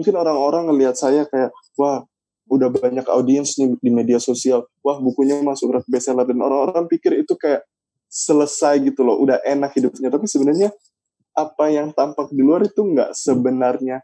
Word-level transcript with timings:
mungkin 0.00 0.16
orang-orang 0.16 0.72
ngelihat 0.72 0.96
saya 0.96 1.28
kayak 1.28 1.52
wah 1.76 2.08
udah 2.48 2.72
banyak 2.72 3.04
audiens 3.06 3.60
nih 3.60 3.76
di 3.78 3.90
media 3.92 4.16
sosial. 4.16 4.64
Wah 4.80 4.96
bukunya 4.96 5.38
masuk 5.44 5.76
ref 5.76 5.86
bestseller. 5.86 6.24
Dan 6.24 6.40
orang-orang 6.40 6.88
pikir 6.88 7.20
itu 7.20 7.36
kayak 7.36 7.68
selesai 8.08 8.80
gitu 8.82 9.04
loh 9.04 9.20
udah 9.20 9.38
enak 9.44 9.76
hidupnya. 9.76 10.08
Tapi 10.08 10.26
sebenarnya 10.26 10.72
apa 11.36 11.70
yang 11.70 11.94
tampak 11.94 12.34
di 12.34 12.42
luar 12.42 12.66
itu 12.66 12.82
nggak 12.82 13.14
sebenarnya 13.14 14.02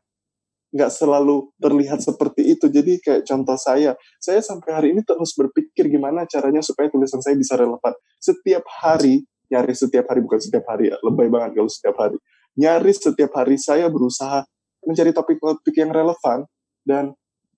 nggak 0.71 0.93
selalu 0.95 1.51
terlihat 1.59 2.05
seperti 2.05 2.55
itu. 2.55 2.71
Jadi 2.71 3.03
kayak 3.03 3.27
contoh 3.27 3.59
saya 3.59 3.99
saya 4.23 4.39
sampai 4.45 4.71
hari 4.71 4.89
ini 4.95 5.03
terus 5.03 5.35
berpikir 5.35 5.91
gimana 5.91 6.23
caranya 6.31 6.63
supaya 6.63 6.87
tulisan 6.87 7.19
saya 7.19 7.35
bisa 7.35 7.59
relevan. 7.59 7.97
Setiap 8.23 8.63
hari 8.85 9.27
nyaris 9.51 9.83
setiap 9.83 10.07
hari 10.11 10.23
bukan 10.23 10.43
setiap 10.43 10.67
hari 10.71 10.91
ya 10.95 10.97
lebay 11.03 11.27
banget 11.27 11.59
kalau 11.59 11.71
setiap 11.71 11.97
hari. 11.99 12.19
Nyaris 12.57 13.03
setiap 13.03 13.35
hari 13.35 13.59
saya 13.59 13.91
berusaha 13.91 14.47
mencari 14.87 15.11
topik-topik 15.11 15.75
yang 15.75 15.91
relevan 15.91 16.47
dan 16.87 17.13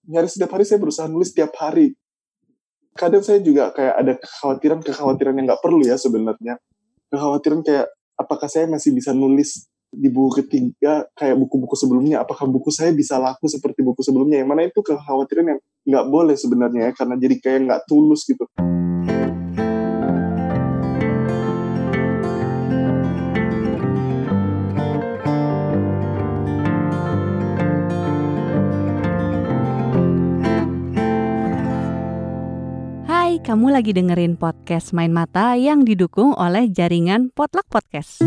nyaris 0.09 0.35
setiap 0.35 0.57
hari 0.57 0.65
saya 0.65 0.81
berusaha 0.81 1.07
nulis 1.07 1.31
setiap 1.31 1.53
hari. 1.61 1.93
Kadang 2.97 3.23
saya 3.23 3.39
juga 3.45 3.71
kayak 3.71 3.95
ada 3.95 4.13
kekhawatiran-kekhawatiran 4.19 5.37
yang 5.39 5.47
nggak 5.53 5.63
perlu 5.63 5.85
ya 5.85 5.95
sebenarnya. 6.01 6.59
Kekhawatiran 7.13 7.61
kayak 7.63 7.87
apakah 8.19 8.49
saya 8.51 8.67
masih 8.67 8.97
bisa 8.97 9.15
nulis 9.15 9.69
di 9.89 10.13
buku 10.13 10.45
ketiga 10.45 11.09
kayak 11.17 11.41
buku-buku 11.41 11.73
sebelumnya 11.73 12.21
apakah 12.21 12.45
buku 12.45 12.69
saya 12.69 12.93
bisa 12.93 13.17
laku 13.17 13.49
seperti 13.49 13.81
buku 13.81 14.05
sebelumnya 14.05 14.45
yang 14.45 14.53
mana 14.53 14.69
itu 14.69 14.85
kekhawatiran 14.85 15.57
yang 15.57 15.61
nggak 15.89 16.05
boleh 16.13 16.37
sebenarnya 16.37 16.81
ya 16.83 16.93
karena 16.93 17.15
jadi 17.17 17.35
kayak 17.41 17.61
nggak 17.65 17.83
tulus 17.89 18.29
gitu. 18.29 18.45
Kamu 33.39 33.71
lagi 33.71 33.95
dengerin 33.95 34.35
podcast 34.35 34.91
Main 34.91 35.15
Mata 35.15 35.55
yang 35.55 35.87
didukung 35.87 36.35
oleh 36.35 36.67
jaringan 36.67 37.31
Potluck 37.31 37.71
Podcast. 37.71 38.19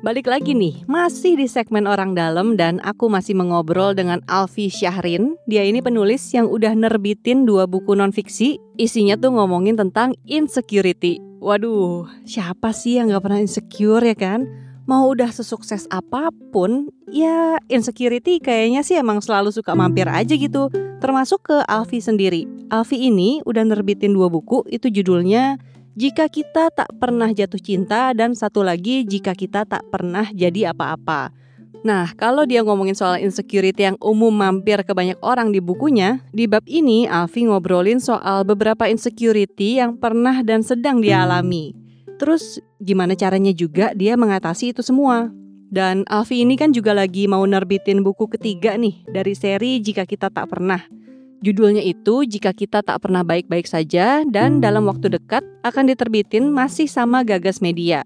Balik 0.00 0.30
lagi 0.30 0.54
nih, 0.56 0.86
masih 0.88 1.36
di 1.36 1.50
segmen 1.50 1.84
orang 1.84 2.14
dalam 2.14 2.54
dan 2.54 2.80
aku 2.80 3.10
masih 3.10 3.36
mengobrol 3.36 3.92
dengan 3.92 4.22
Alfi 4.30 4.70
Syahrin. 4.70 5.36
Dia 5.50 5.66
ini 5.66 5.82
penulis 5.84 6.22
yang 6.32 6.48
udah 6.48 6.72
nerbitin 6.72 7.44
dua 7.44 7.68
buku 7.68 7.92
nonfiksi. 7.92 8.56
Isinya 8.78 9.18
tuh 9.18 9.36
ngomongin 9.36 9.76
tentang 9.76 10.14
insecurity. 10.24 11.20
Waduh, 11.42 12.08
siapa 12.24 12.72
sih 12.72 12.96
yang 12.96 13.12
gak 13.12 13.26
pernah 13.26 13.42
insecure 13.42 14.06
ya 14.06 14.16
kan? 14.16 14.48
Mau 14.88 15.12
udah 15.12 15.28
sesukses 15.28 15.84
apa 15.92 16.32
pun, 16.54 16.88
ya 17.12 17.60
insecurity 17.68 18.40
kayaknya 18.40 18.80
sih 18.80 18.96
emang 18.96 19.20
selalu 19.20 19.52
suka 19.52 19.76
mampir 19.76 20.08
aja 20.08 20.32
gitu 20.32 20.72
termasuk 20.98 21.52
ke 21.52 21.56
Alfi 21.68 22.02
sendiri. 22.02 22.57
Alfi 22.68 23.08
ini 23.08 23.40
udah 23.48 23.64
nerbitin 23.64 24.12
dua 24.12 24.28
buku, 24.28 24.60
itu 24.68 24.92
judulnya 24.92 25.56
Jika 25.96 26.28
Kita 26.28 26.68
Tak 26.68 27.00
Pernah 27.00 27.32
Jatuh 27.32 27.60
Cinta 27.60 28.12
dan 28.12 28.36
satu 28.36 28.60
lagi 28.60 29.08
Jika 29.08 29.32
Kita 29.32 29.64
Tak 29.64 29.88
Pernah 29.88 30.28
Jadi 30.36 30.68
Apa-apa. 30.68 31.32
Nah, 31.80 32.12
kalau 32.18 32.44
dia 32.44 32.60
ngomongin 32.60 32.92
soal 32.92 33.22
insecurity 33.24 33.88
yang 33.88 33.96
umum 34.04 34.34
mampir 34.34 34.82
ke 34.84 34.92
banyak 34.92 35.16
orang 35.24 35.48
di 35.54 35.64
bukunya, 35.64 36.20
di 36.34 36.44
bab 36.44 36.66
ini 36.68 37.08
Alfi 37.08 37.48
ngobrolin 37.48 38.02
soal 38.02 38.44
beberapa 38.44 38.84
insecurity 38.90 39.80
yang 39.80 39.96
pernah 39.96 40.44
dan 40.44 40.60
sedang 40.60 41.00
dia 41.00 41.24
alami. 41.24 41.72
Terus 42.18 42.58
gimana 42.82 43.14
caranya 43.14 43.54
juga 43.54 43.94
dia 43.94 44.18
mengatasi 44.18 44.76
itu 44.76 44.82
semua? 44.82 45.30
Dan 45.72 46.02
Alfi 46.10 46.42
ini 46.42 46.58
kan 46.58 46.74
juga 46.74 46.92
lagi 46.92 47.30
mau 47.30 47.46
nerbitin 47.46 48.02
buku 48.04 48.28
ketiga 48.28 48.76
nih 48.76 49.06
dari 49.08 49.32
seri 49.32 49.78
Jika 49.78 50.04
Kita 50.04 50.28
Tak 50.28 50.50
Pernah. 50.50 51.07
Judulnya 51.38 51.86
itu 51.86 52.26
Jika 52.26 52.50
Kita 52.50 52.82
Tak 52.82 52.98
Pernah 52.98 53.22
Baik-Baik 53.22 53.70
Saja 53.70 54.26
dan 54.26 54.58
dalam 54.58 54.90
waktu 54.90 55.06
dekat 55.06 55.46
akan 55.62 55.86
diterbitin 55.86 56.50
masih 56.50 56.90
sama 56.90 57.22
Gagas 57.22 57.62
Media. 57.62 58.02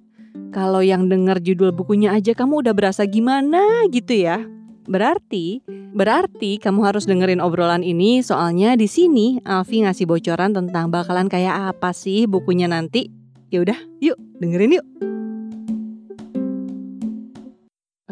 Kalau 0.52 0.84
yang 0.84 1.08
denger 1.08 1.40
judul 1.40 1.72
bukunya 1.72 2.12
aja 2.12 2.36
kamu 2.36 2.60
udah 2.60 2.76
berasa 2.76 3.08
gimana 3.08 3.88
gitu 3.88 4.12
ya. 4.20 4.44
Berarti, 4.84 5.64
berarti 5.96 6.60
kamu 6.60 6.84
harus 6.84 7.08
dengerin 7.08 7.40
obrolan 7.40 7.80
ini 7.80 8.20
soalnya 8.20 8.76
di 8.76 8.84
sini 8.84 9.40
Alfi 9.48 9.80
ngasih 9.80 10.04
bocoran 10.04 10.52
tentang 10.52 10.92
bakalan 10.92 11.32
kayak 11.32 11.72
apa 11.72 11.96
sih 11.96 12.28
bukunya 12.28 12.68
nanti. 12.68 13.08
Ya 13.48 13.64
udah, 13.64 13.80
yuk 14.04 14.20
dengerin 14.44 14.76
yuk. 14.76 14.86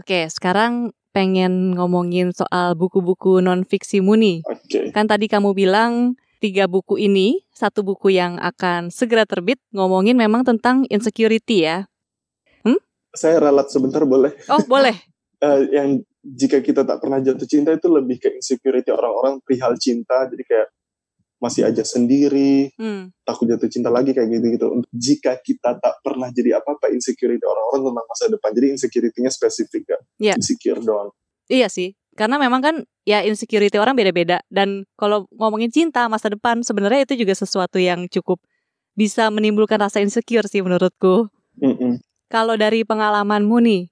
Oke, 0.00 0.32
sekarang 0.32 0.96
pengen 1.10 1.74
ngomongin 1.74 2.30
soal 2.30 2.78
buku-buku 2.78 3.42
non 3.42 3.66
fiksimu 3.66 4.14
nih. 4.14 4.42
Oke. 4.46 4.90
Kan 4.94 5.10
tadi 5.10 5.26
kamu 5.26 5.54
bilang 5.54 6.14
tiga 6.40 6.64
buku 6.70 6.96
ini, 6.96 7.44
satu 7.52 7.84
buku 7.84 8.16
yang 8.16 8.40
akan 8.40 8.88
segera 8.88 9.28
terbit 9.28 9.60
ngomongin 9.76 10.16
memang 10.16 10.46
tentang 10.46 10.88
insecurity 10.88 11.68
ya. 11.68 11.86
Hmm? 12.64 12.80
Saya 13.12 13.42
ralat 13.42 13.68
sebentar 13.68 14.02
boleh? 14.06 14.32
Oh 14.48 14.62
boleh. 14.64 14.96
uh, 15.44 15.60
yang 15.76 16.00
jika 16.20 16.60
kita 16.60 16.84
tak 16.84 17.00
pernah 17.00 17.20
jatuh 17.20 17.48
cinta 17.48 17.72
itu 17.72 17.88
lebih 17.88 18.20
ke 18.20 18.28
insecurity 18.36 18.92
orang-orang 18.92 19.40
perihal 19.44 19.76
cinta. 19.76 20.28
Jadi 20.28 20.42
kayak 20.44 20.68
masih 21.40 21.64
aja 21.64 21.80
sendiri, 21.80 22.70
hmm. 22.76 23.24
takut 23.24 23.48
jatuh 23.48 23.66
cinta 23.72 23.88
lagi 23.88 24.12
kayak 24.12 24.28
gitu-gitu. 24.28 24.84
Jika 24.92 25.40
kita 25.40 25.80
tak 25.80 26.04
pernah 26.04 26.28
jadi 26.28 26.60
apa-apa 26.60 26.92
insecurity 26.92 27.42
orang-orang 27.42 27.90
tentang 27.90 28.06
masa 28.06 28.24
depan, 28.28 28.50
jadi 28.52 28.66
insecurity-nya 28.76 29.30
spesifik 29.32 29.82
kan, 29.96 30.00
yeah. 30.20 30.36
insecure 30.36 30.78
doang. 30.84 31.10
Iya 31.48 31.72
sih, 31.72 31.96
karena 32.14 32.36
memang 32.36 32.60
kan 32.60 32.76
ya 33.08 33.24
insecurity 33.24 33.80
orang 33.80 33.96
beda-beda 33.96 34.44
dan 34.52 34.84
kalau 34.94 35.26
ngomongin 35.34 35.72
cinta 35.72 36.06
masa 36.06 36.30
depan 36.30 36.60
sebenarnya 36.60 37.08
itu 37.08 37.18
juga 37.24 37.34
sesuatu 37.34 37.80
yang 37.80 38.06
cukup 38.06 38.38
bisa 38.94 39.32
menimbulkan 39.32 39.80
rasa 39.80 40.04
insecure 40.04 40.44
sih 40.44 40.60
menurutku. 40.60 41.32
Mm 41.56 41.74
-mm. 41.74 41.92
Kalau 42.30 42.54
dari 42.54 42.86
pengalamanmu 42.86 43.58
nih, 43.64 43.82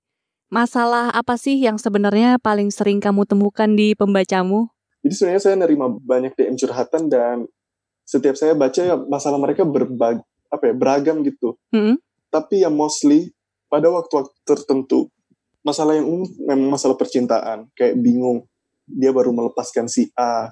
masalah 0.53 1.11
apa 1.11 1.35
sih 1.35 1.59
yang 1.59 1.81
sebenarnya 1.81 2.39
paling 2.39 2.71
sering 2.71 3.03
kamu 3.03 3.27
temukan 3.27 3.73
di 3.75 3.99
pembacamu? 3.99 4.71
Jadi 5.05 5.15
sebenarnya 5.15 5.43
saya 5.43 5.57
nerima 5.57 5.87
banyak 5.91 6.35
DM 6.35 6.57
curhatan 6.59 7.07
dan 7.07 7.37
setiap 8.03 8.35
saya 8.35 8.57
baca 8.57 8.81
ya 8.81 8.97
masalah 8.97 9.39
mereka 9.39 9.63
berbag 9.69 10.21
apa 10.49 10.65
ya 10.65 10.75
beragam 10.75 11.21
gitu. 11.23 11.61
Mm-hmm. 11.71 11.97
Tapi 12.33 12.65
ya 12.65 12.71
mostly 12.73 13.33
pada 13.69 13.93
waktu-waktu 13.93 14.33
tertentu 14.49 15.13
masalah 15.61 15.99
yang 15.99 16.09
umum 16.09 16.29
memang 16.49 16.73
masalah 16.73 16.97
percintaan 16.97 17.69
kayak 17.77 18.01
bingung 18.01 18.49
dia 18.89 19.13
baru 19.13 19.37
melepaskan 19.37 19.85
si 19.85 20.09
A 20.17 20.49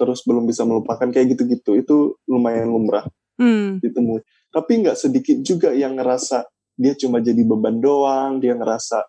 terus 0.00 0.24
belum 0.24 0.48
bisa 0.48 0.64
melupakan 0.64 1.10
kayak 1.10 1.36
gitu-gitu 1.36 1.76
itu 1.76 1.96
lumayan 2.30 2.72
lumrah 2.72 3.04
mm. 3.36 3.84
ditemui. 3.84 4.24
Tapi 4.48 4.72
nggak 4.80 4.96
sedikit 4.96 5.36
juga 5.44 5.76
yang 5.76 5.98
ngerasa 6.00 6.48
dia 6.78 6.94
cuma 6.94 7.18
jadi 7.18 7.42
beban 7.42 7.82
doang, 7.82 8.38
dia 8.38 8.54
ngerasa 8.54 9.04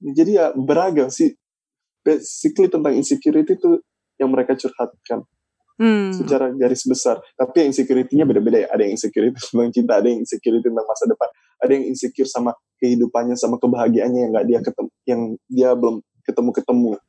jadi 0.00 0.30
ya 0.32 0.46
beragam 0.56 1.12
sih 1.12 1.36
basically 2.00 2.72
tentang 2.72 2.96
insecurity 2.96 3.60
itu 3.60 3.84
yang 4.20 4.30
mereka 4.30 4.52
curhatkan 4.54 5.24
hmm. 5.80 6.12
secara 6.12 6.52
garis 6.52 6.84
besar. 6.84 7.18
Tapi 7.34 7.64
yang 7.64 7.68
insecurity-nya 7.72 8.24
beda-beda 8.28 8.58
ya. 8.60 8.68
Ada 8.68 8.84
yang 8.84 8.92
insecurity 9.00 9.40
tentang 9.48 9.72
cinta, 9.72 9.92
ada 9.96 10.06
yang 10.06 10.20
insecurity 10.20 10.68
tentang 10.68 10.86
masa 10.86 11.04
depan, 11.08 11.28
ada 11.64 11.72
yang 11.72 11.84
insecure 11.88 12.28
sama 12.28 12.52
kehidupannya, 12.78 13.34
sama 13.40 13.56
kebahagiaannya 13.56 14.20
yang 14.28 14.30
nggak 14.36 14.46
dia 14.46 14.58
ketemu, 14.60 14.90
yang 15.08 15.20
dia 15.48 15.70
belum 15.72 15.96
ketemu-ketemu. 16.28 17.00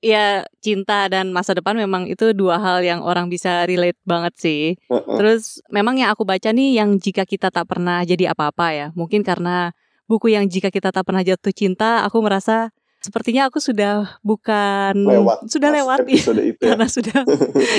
Ya 0.00 0.48
cinta 0.64 1.12
dan 1.12 1.28
masa 1.28 1.52
depan 1.52 1.76
memang 1.76 2.08
itu 2.08 2.32
dua 2.32 2.56
hal 2.56 2.80
yang 2.80 3.04
orang 3.04 3.28
bisa 3.28 3.68
relate 3.68 4.00
banget 4.08 4.32
sih. 4.40 4.62
Uh-uh. 4.88 5.20
Terus 5.20 5.60
memang 5.68 6.00
yang 6.00 6.08
aku 6.08 6.24
baca 6.24 6.56
nih 6.56 6.80
yang 6.80 6.96
jika 6.96 7.28
kita 7.28 7.52
tak 7.52 7.68
pernah 7.68 8.00
jadi 8.00 8.32
apa-apa 8.32 8.66
ya. 8.72 8.86
Mungkin 8.96 9.20
karena 9.20 9.76
buku 10.08 10.32
yang 10.32 10.48
jika 10.48 10.72
kita 10.72 10.88
tak 10.88 11.04
pernah 11.04 11.20
jatuh 11.20 11.52
cinta, 11.52 12.00
aku 12.08 12.16
merasa 12.24 12.72
sepertinya 13.00 13.48
aku 13.48 13.58
sudah 13.58 14.20
bukan 14.20 14.92
lewat 14.92 15.48
sudah 15.48 15.72
lewat 15.72 16.04
ya, 16.04 16.20
itu 16.20 16.32
ya. 16.36 16.52
karena 16.76 16.86
sudah 16.86 17.20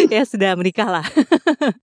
ya 0.09 0.21
sudah 0.25 0.51
menikah 0.57 0.89
lah. 0.89 1.06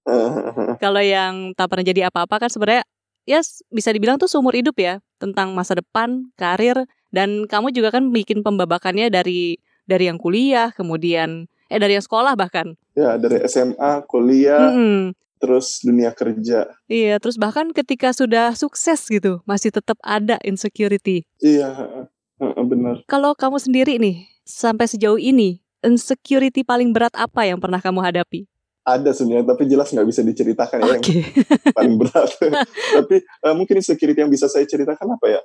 Kalau 0.82 1.02
yang 1.02 1.54
tak 1.54 1.70
pernah 1.70 1.86
jadi 1.86 2.10
apa-apa 2.10 2.42
kan 2.42 2.50
sebenarnya 2.50 2.82
ya 3.24 3.38
bisa 3.70 3.94
dibilang 3.94 4.18
tuh 4.18 4.26
seumur 4.26 4.52
hidup 4.58 4.74
ya 4.76 4.98
tentang 5.22 5.54
masa 5.54 5.78
depan, 5.78 6.34
karir 6.34 6.84
dan 7.14 7.46
kamu 7.46 7.72
juga 7.72 7.94
kan 7.94 8.10
bikin 8.10 8.42
pembabakannya 8.42 9.08
dari 9.08 9.56
dari 9.88 10.10
yang 10.10 10.20
kuliah, 10.20 10.74
kemudian 10.74 11.48
eh 11.70 11.80
dari 11.80 11.96
yang 11.96 12.04
sekolah 12.04 12.36
bahkan. 12.36 12.76
Ya, 12.92 13.16
dari 13.16 13.40
SMA, 13.46 14.04
kuliah, 14.10 14.68
mm 14.68 14.74
-hmm. 14.74 15.00
terus 15.40 15.80
dunia 15.80 16.10
kerja. 16.12 16.68
Iya, 16.90 17.16
terus 17.22 17.38
bahkan 17.38 17.70
ketika 17.72 18.10
sudah 18.12 18.52
sukses 18.58 19.06
gitu, 19.08 19.40
masih 19.46 19.72
tetap 19.72 19.96
ada 20.04 20.36
insecurity. 20.44 21.24
Iya, 21.40 22.04
benar. 22.40 22.94
Kalau 23.10 23.34
kamu 23.34 23.58
sendiri 23.58 23.94
nih, 23.98 24.26
sampai 24.46 24.86
sejauh 24.86 25.18
ini, 25.18 25.58
insecurity 25.82 26.62
paling 26.62 26.90
berat 26.94 27.12
apa 27.18 27.46
yang 27.46 27.58
pernah 27.58 27.82
kamu 27.82 28.00
hadapi? 28.02 28.46
Ada 28.88 29.12
sebenarnya, 29.12 29.52
tapi 29.52 29.68
jelas 29.68 29.92
nggak 29.92 30.08
bisa 30.08 30.20
diceritakan 30.24 30.78
ya 30.80 30.96
okay. 30.96 31.20
yang 31.20 31.74
paling 31.78 31.94
berat. 32.00 32.28
tapi 32.96 33.16
uh, 33.44 33.54
mungkin 33.54 33.84
insecurity 33.84 34.24
yang 34.24 34.32
bisa 34.32 34.48
saya 34.48 34.64
ceritakan 34.64 35.18
apa 35.18 35.26
ya? 35.28 35.40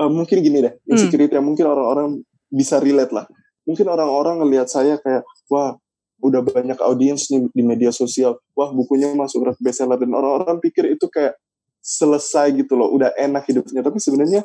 Uh, 0.00 0.08
mungkin 0.08 0.40
gini 0.40 0.64
deh, 0.64 0.72
hmm. 0.72 0.90
insecurity 0.96 1.36
hmm. 1.36 1.38
yang 1.42 1.46
mungkin 1.46 1.66
orang-orang 1.68 2.24
bisa 2.50 2.82
relate 2.82 3.14
lah. 3.14 3.26
mungkin 3.62 3.86
orang-orang 3.86 4.42
ngelihat 4.42 4.66
saya 4.66 4.98
kayak 4.98 5.22
wah 5.46 5.78
udah 6.20 6.42
banyak 6.42 6.76
audiens 6.82 7.30
nih 7.32 7.46
di 7.54 7.62
media 7.62 7.94
sosial 7.94 8.36
wah 8.52 8.68
bukunya 8.74 9.14
masuk 9.14 9.56
bestseller 9.62 9.96
dan 9.96 10.10
orang-orang 10.12 10.58
pikir 10.58 10.90
itu 10.90 11.06
kayak 11.06 11.38
selesai 11.80 12.52
gitu 12.52 12.76
loh 12.76 12.92
udah 12.92 13.14
enak 13.16 13.46
hidupnya 13.48 13.80
tapi 13.80 14.02
sebenarnya 14.02 14.44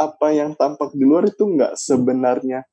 apa 0.00 0.32
yang 0.32 0.56
tampak 0.56 0.96
di 0.96 1.04
luar 1.04 1.28
itu 1.28 1.44
nggak 1.44 1.76
sebenarnya 1.76 2.64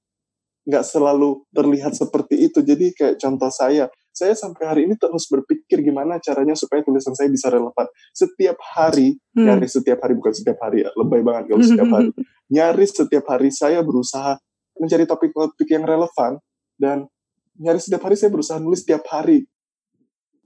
nggak 0.67 0.83
selalu 0.83 1.43
terlihat 1.51 1.95
seperti 1.95 2.47
itu. 2.47 2.59
Jadi 2.63 2.95
kayak 2.95 3.15
contoh 3.19 3.51
saya 3.51 3.87
saya 4.11 4.33
sampai 4.33 4.63
hari 4.65 4.81
ini 4.89 4.97
terus 4.97 5.29
berpikir 5.29 5.85
gimana 5.85 6.17
caranya 6.17 6.57
supaya 6.57 6.81
tulisan 6.81 7.13
saya 7.13 7.31
bisa 7.31 7.47
relevan. 7.47 7.87
Setiap 8.11 8.57
hari 8.75 9.15
hmm. 9.35 9.45
nyaris 9.47 9.77
setiap 9.79 9.99
hari 10.03 10.13
bukan 10.15 10.33
setiap 10.33 10.57
hari 10.63 10.83
ya 10.83 10.89
lebay 10.95 11.21
banget 11.23 11.51
kalau 11.51 11.63
setiap 11.63 11.91
hari. 11.91 12.09
Nyaris 12.47 12.95
setiap 12.95 13.27
hari 13.27 13.51
saya 13.51 13.83
berusaha 13.83 14.39
mencari 14.79 15.03
topik-topik 15.03 15.67
yang 15.67 15.83
relevan 15.83 16.39
dan 16.79 17.11
nyaris 17.59 17.91
setiap 17.91 18.07
hari 18.07 18.15
saya 18.15 18.31
berusaha 18.31 18.55
nulis 18.55 18.87
setiap 18.87 19.03
hari. 19.11 19.43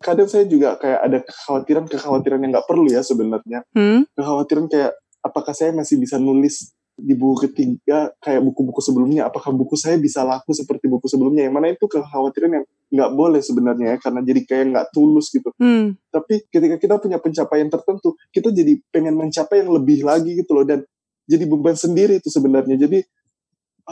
Kadang 0.01 0.25
saya 0.25 0.49
juga 0.49 0.81
kayak 0.81 0.97
ada 0.97 1.21
kekhawatiran 1.21 1.85
kekhawatiran 1.85 2.41
yang 2.41 2.57
nggak 2.57 2.65
perlu 2.65 2.89
ya 2.89 3.05
sebenarnya. 3.05 3.61
Hmm? 3.77 4.09
kekhawatiran 4.17 4.65
kayak 4.65 4.97
apakah 5.21 5.53
saya 5.55 5.71
masih 5.73 5.97
bisa 6.01 6.17
nulis 6.17 6.73
di 7.01 7.17
buku 7.17 7.49
ketiga 7.49 8.13
kayak 8.21 8.41
buku-buku 8.45 8.81
sebelumnya? 8.83 9.31
Apakah 9.31 9.49
buku 9.55 9.73
saya 9.79 9.97
bisa 9.97 10.21
laku 10.21 10.53
seperti 10.53 10.85
buku 10.85 11.09
sebelumnya? 11.09 11.47
Yang 11.47 11.55
mana 11.55 11.67
itu 11.73 11.85
kekhawatiran 11.89 12.51
yang 12.61 12.65
nggak 12.91 13.11
boleh 13.15 13.41
sebenarnya 13.41 13.95
ya 13.95 13.97
karena 13.97 14.19
jadi 14.21 14.41
kayak 14.43 14.65
nggak 14.75 14.87
tulus 14.91 15.31
gitu. 15.31 15.49
Hmm. 15.55 15.95
tapi 16.11 16.43
ketika 16.51 16.75
kita 16.75 16.95
punya 16.99 17.17
pencapaian 17.23 17.71
tertentu 17.71 18.19
kita 18.35 18.51
jadi 18.51 18.75
pengen 18.91 19.15
mencapai 19.15 19.63
yang 19.63 19.71
lebih 19.71 20.03
lagi 20.03 20.35
gitu 20.35 20.51
loh 20.51 20.67
dan 20.67 20.83
jadi 21.23 21.47
beban 21.47 21.79
sendiri 21.79 22.19
itu 22.19 22.27
sebenarnya. 22.27 22.75
Jadi 22.75 22.99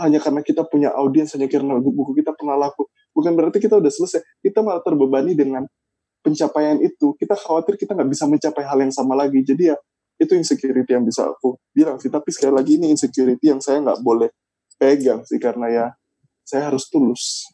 hanya 0.03 0.19
karena 0.21 0.43
kita 0.43 0.67
punya 0.67 0.91
audiens 0.93 1.33
hanya 1.33 1.47
karena 1.47 1.79
buku 1.79 2.19
kita 2.19 2.35
pernah 2.35 2.59
laku 2.59 2.85
bukan 3.15 3.33
berarti 3.33 3.57
kita 3.59 3.79
udah 3.79 3.91
selesai. 3.91 4.21
Kita 4.43 4.61
malah 4.61 4.83
terbebani 4.83 5.33
dengan 5.33 5.65
pencapaian 6.21 6.77
itu. 6.83 7.15
Kita 7.15 7.35
khawatir 7.35 7.79
kita 7.79 7.95
nggak 7.95 8.09
bisa 8.11 8.27
mencapai 8.27 8.63
hal 8.67 8.79
yang 8.79 8.93
sama 8.93 9.15
lagi. 9.15 9.41
Jadi 9.41 9.73
ya 9.73 9.75
itu 10.19 10.35
insecurity 10.35 10.91
yang 10.91 11.07
bisa 11.07 11.31
aku 11.31 11.55
bilang 11.71 11.95
sih. 11.97 12.11
Tapi 12.11 12.29
sekali 12.35 12.53
lagi 12.53 12.75
ini 12.75 12.91
insecurity 12.91 13.47
yang 13.47 13.63
saya 13.63 13.79
nggak 13.79 14.03
boleh 14.03 14.29
pegang 14.75 15.23
sih. 15.23 15.39
Karena 15.39 15.71
ya 15.71 15.85
saya 16.43 16.67
harus 16.69 16.91
tulus. 16.91 17.47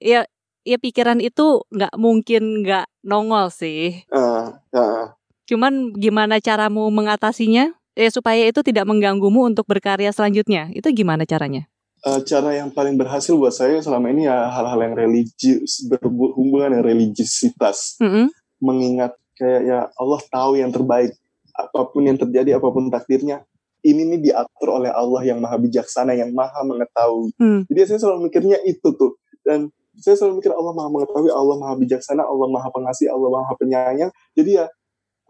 Ya 0.00 0.24
ya 0.64 0.80
pikiran 0.80 1.20
itu 1.20 1.62
nggak 1.68 1.94
mungkin 2.00 2.64
nggak 2.64 2.88
nongol 3.04 3.52
sih. 3.52 4.02
Uh, 4.10 4.56
uh. 4.72 5.14
cuman 5.46 5.94
gimana 5.94 6.42
caramu 6.42 6.88
mengatasinya? 6.90 7.70
Ya 7.96 8.12
supaya 8.12 8.44
itu 8.44 8.60
tidak 8.60 8.84
mengganggumu 8.84 9.46
untuk 9.48 9.64
berkarya 9.68 10.12
selanjutnya. 10.12 10.68
Itu 10.72 10.92
gimana 10.92 11.24
caranya? 11.24 11.64
Uh, 12.04 12.20
cara 12.24 12.52
yang 12.52 12.68
paling 12.68 13.00
berhasil 13.00 13.32
buat 13.32 13.56
saya 13.56 13.80
selama 13.80 14.12
ini 14.12 14.28
ya 14.28 14.52
hal-hal 14.52 14.78
yang 14.84 14.94
religius 14.94 15.80
berhubungan 15.88 16.76
dengan 16.76 16.84
religiusitas. 16.84 17.96
Mm 18.00 18.08
-hmm. 18.08 18.26
mengingat 18.56 19.12
kayak 19.36 19.62
ya 19.68 19.78
Allah 20.00 20.20
tahu 20.32 20.56
yang 20.56 20.72
terbaik 20.72 21.12
apa 21.56 21.80
pun 21.88 22.04
yang 22.04 22.20
terjadi 22.20 22.60
apa 22.60 22.68
pun 22.68 22.92
takdirnya 22.92 23.42
ini 23.86 24.02
nih 24.02 24.20
diatur 24.30 24.82
oleh 24.82 24.90
Allah 24.90 25.22
yang 25.22 25.38
maha 25.38 25.56
bijaksana 25.62 26.12
yang 26.18 26.34
maha 26.34 26.66
mengetahui. 26.66 27.30
Mm. 27.38 27.60
jadi 27.70 27.80
saya 27.94 27.98
selalu 28.02 28.30
mikirnya 28.30 28.58
itu 28.66 28.88
tuh. 28.98 29.14
Dan 29.46 29.70
saya 29.96 30.18
selalu 30.18 30.42
mikir 30.42 30.52
Allah 30.52 30.74
maha 30.74 30.88
mengetahui 30.90 31.30
Allah 31.30 31.56
maha 31.56 31.74
bijaksana 31.78 32.26
Allah 32.26 32.48
maha 32.50 32.68
pengasih 32.74 33.08
Allah 33.14 33.28
maha 33.30 33.52
penyayang. 33.54 34.10
Jadi 34.34 34.50
ya 34.58 34.66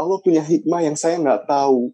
Allah 0.00 0.18
punya 0.24 0.40
hikmah 0.40 0.80
yang 0.84 0.96
saya 0.96 1.20
nggak 1.20 1.44
tahu. 1.44 1.92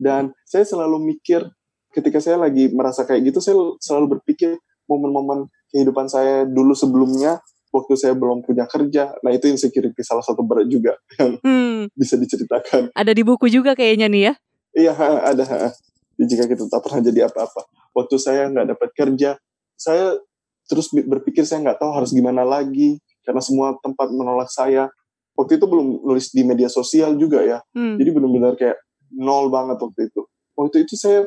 Dan 0.00 0.32
saya 0.48 0.64
selalu 0.64 1.02
mikir 1.12 1.44
ketika 1.92 2.22
saya 2.22 2.40
lagi 2.40 2.70
merasa 2.72 3.04
kayak 3.04 3.32
gitu 3.32 3.42
saya 3.42 3.56
selalu 3.80 4.18
berpikir 4.18 4.60
momen-momen 4.86 5.48
kehidupan 5.72 6.06
saya 6.08 6.48
dulu 6.48 6.72
sebelumnya 6.72 7.40
waktu 7.78 7.94
saya 7.94 8.14
belum 8.18 8.42
punya 8.42 8.66
kerja. 8.66 9.14
Nah 9.22 9.30
itu 9.30 9.46
insecurity 9.46 10.02
salah 10.02 10.22
satu 10.22 10.42
berat 10.42 10.66
juga 10.66 10.98
yang 11.16 11.38
hmm. 11.38 11.94
bisa 11.94 12.18
diceritakan. 12.18 12.90
Ada 12.92 13.12
di 13.14 13.22
buku 13.22 13.46
juga 13.46 13.78
kayaknya 13.78 14.10
nih 14.10 14.22
ya. 14.28 14.32
Iya 14.78 14.92
ada 15.34 15.44
jika 16.18 16.44
kita 16.50 16.66
tak 16.66 16.82
pernah 16.82 17.00
jadi 17.00 17.30
apa-apa. 17.30 17.66
Waktu 17.94 18.16
saya 18.18 18.50
nggak 18.50 18.66
dapat 18.76 18.88
kerja 18.94 19.30
saya 19.78 20.18
terus 20.68 20.90
berpikir 20.92 21.46
saya 21.46 21.64
nggak 21.64 21.80
tahu 21.80 21.90
harus 21.94 22.10
gimana 22.12 22.42
lagi 22.44 22.98
karena 23.22 23.40
semua 23.40 23.78
tempat 23.80 24.10
menolak 24.10 24.50
saya. 24.50 24.90
Waktu 25.38 25.62
itu 25.62 25.66
belum 25.70 26.02
nulis 26.02 26.34
di 26.34 26.42
media 26.42 26.66
sosial 26.66 27.14
juga 27.14 27.46
ya. 27.46 27.62
Hmm. 27.72 27.94
jadi 27.94 28.10
benar-benar 28.10 28.58
kayak 28.58 28.78
nol 29.14 29.48
banget 29.48 29.78
waktu 29.78 30.10
itu. 30.10 30.26
Waktu 30.58 30.76
itu 30.84 30.94
saya 30.98 31.24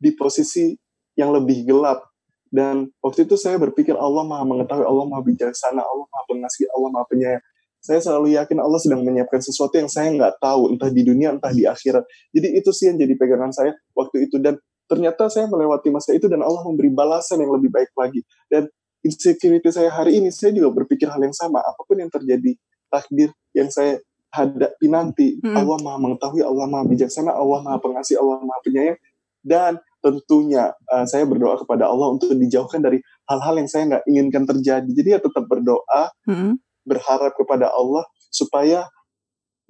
di 0.00 0.16
posisi 0.16 0.72
yang 1.14 1.36
lebih 1.36 1.68
gelap 1.68 2.09
dan 2.50 2.90
waktu 2.98 3.30
itu 3.30 3.38
saya 3.38 3.56
berpikir 3.62 3.94
Allah 3.94 4.26
maha 4.26 4.42
mengetahui, 4.42 4.82
Allah 4.82 5.06
maha 5.06 5.22
bijaksana, 5.22 5.78
Allah 5.86 6.06
maha 6.10 6.24
pengasih, 6.26 6.66
Allah 6.74 6.88
maha 6.90 7.06
penyayang. 7.06 7.44
Saya 7.80 8.02
selalu 8.02 8.36
yakin 8.36 8.58
Allah 8.60 8.76
sedang 8.76 9.06
menyiapkan 9.06 9.40
sesuatu 9.40 9.72
yang 9.78 9.88
saya 9.88 10.12
nggak 10.12 10.42
tahu, 10.42 10.74
entah 10.74 10.90
di 10.92 11.00
dunia, 11.06 11.32
entah 11.32 11.48
di 11.48 11.64
akhirat. 11.64 12.04
Jadi 12.34 12.48
itu 12.58 12.70
sih 12.76 12.92
yang 12.92 13.00
jadi 13.00 13.14
pegangan 13.16 13.54
saya 13.54 13.72
waktu 13.96 14.28
itu. 14.28 14.36
Dan 14.36 14.60
ternyata 14.84 15.30
saya 15.32 15.48
melewati 15.48 15.88
masa 15.88 16.12
itu 16.12 16.28
dan 16.28 16.44
Allah 16.44 16.60
memberi 16.66 16.92
balasan 16.92 17.40
yang 17.40 17.54
lebih 17.56 17.72
baik 17.72 17.88
lagi. 17.96 18.20
Dan 18.52 18.68
insecurity 19.00 19.70
saya 19.72 19.88
hari 19.88 20.20
ini, 20.20 20.28
saya 20.28 20.52
juga 20.52 20.74
berpikir 20.76 21.08
hal 21.08 21.22
yang 21.24 21.32
sama. 21.32 21.64
Apa 21.64 21.86
pun 21.88 21.96
yang 21.96 22.12
terjadi, 22.12 22.52
takdir 22.92 23.32
yang 23.56 23.72
saya 23.72 23.96
hadapi 24.30 24.86
nanti, 24.86 25.28
hmm. 25.40 25.56
Allah 25.56 25.78
maha 25.80 25.98
mengetahui, 26.02 26.42
Allah 26.44 26.66
maha 26.68 26.84
bijaksana, 26.84 27.32
Allah 27.32 27.64
maha 27.64 27.78
pengasih, 27.80 28.20
Allah 28.20 28.44
maha 28.44 28.60
penyayang. 28.60 28.98
Dan 29.40 29.80
tentunya 30.00 30.72
uh, 30.88 31.04
saya 31.04 31.28
berdoa 31.28 31.60
kepada 31.60 31.88
Allah 31.88 32.16
untuk 32.16 32.32
dijauhkan 32.32 32.80
dari 32.80 33.04
hal-hal 33.28 33.54
yang 33.60 33.68
saya 33.68 33.82
nggak 33.96 34.04
inginkan 34.08 34.44
terjadi. 34.48 34.88
Jadi 34.88 35.08
ya 35.16 35.20
tetap 35.20 35.44
berdoa, 35.44 36.02
hmm. 36.28 36.56
berharap 36.88 37.32
kepada 37.36 37.68
Allah 37.68 38.04
supaya 38.32 38.88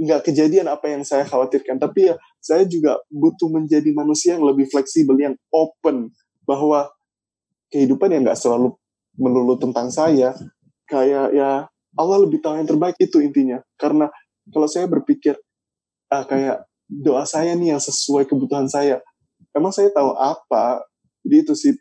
nggak 0.01 0.33
kejadian 0.33 0.71
apa 0.71 0.87
yang 0.89 1.03
saya 1.03 1.27
khawatirkan. 1.27 1.77
Tapi 1.77 2.11
ya 2.11 2.15
saya 2.41 2.65
juga 2.65 3.03
butuh 3.11 3.51
menjadi 3.51 3.91
manusia 3.93 4.39
yang 4.39 4.47
lebih 4.47 4.71
fleksibel, 4.71 5.19
yang 5.19 5.35
open 5.53 6.15
bahwa 6.47 6.89
kehidupan 7.69 8.15
yang 8.15 8.23
nggak 8.25 8.39
selalu 8.39 8.75
melulu 9.19 9.59
tentang 9.59 9.91
saya. 9.93 10.33
Kayak 10.87 11.35
ya 11.37 11.51
Allah 11.99 12.19
lebih 12.23 12.39
tahu 12.39 12.59
yang 12.63 12.71
terbaik 12.71 12.97
itu 13.03 13.19
intinya. 13.21 13.59
Karena 13.77 14.09
kalau 14.51 14.67
saya 14.71 14.87
berpikir 14.87 15.37
ah, 16.11 16.25
kayak 16.27 16.67
doa 16.91 17.23
saya 17.23 17.55
nih 17.55 17.77
yang 17.77 17.83
sesuai 17.83 18.27
kebutuhan 18.27 18.67
saya 18.67 18.99
emang 19.57 19.73
saya 19.75 19.91
tahu 19.91 20.15
apa 20.17 20.85
jadi 21.27 21.47
itu 21.47 21.55
sih 21.57 21.73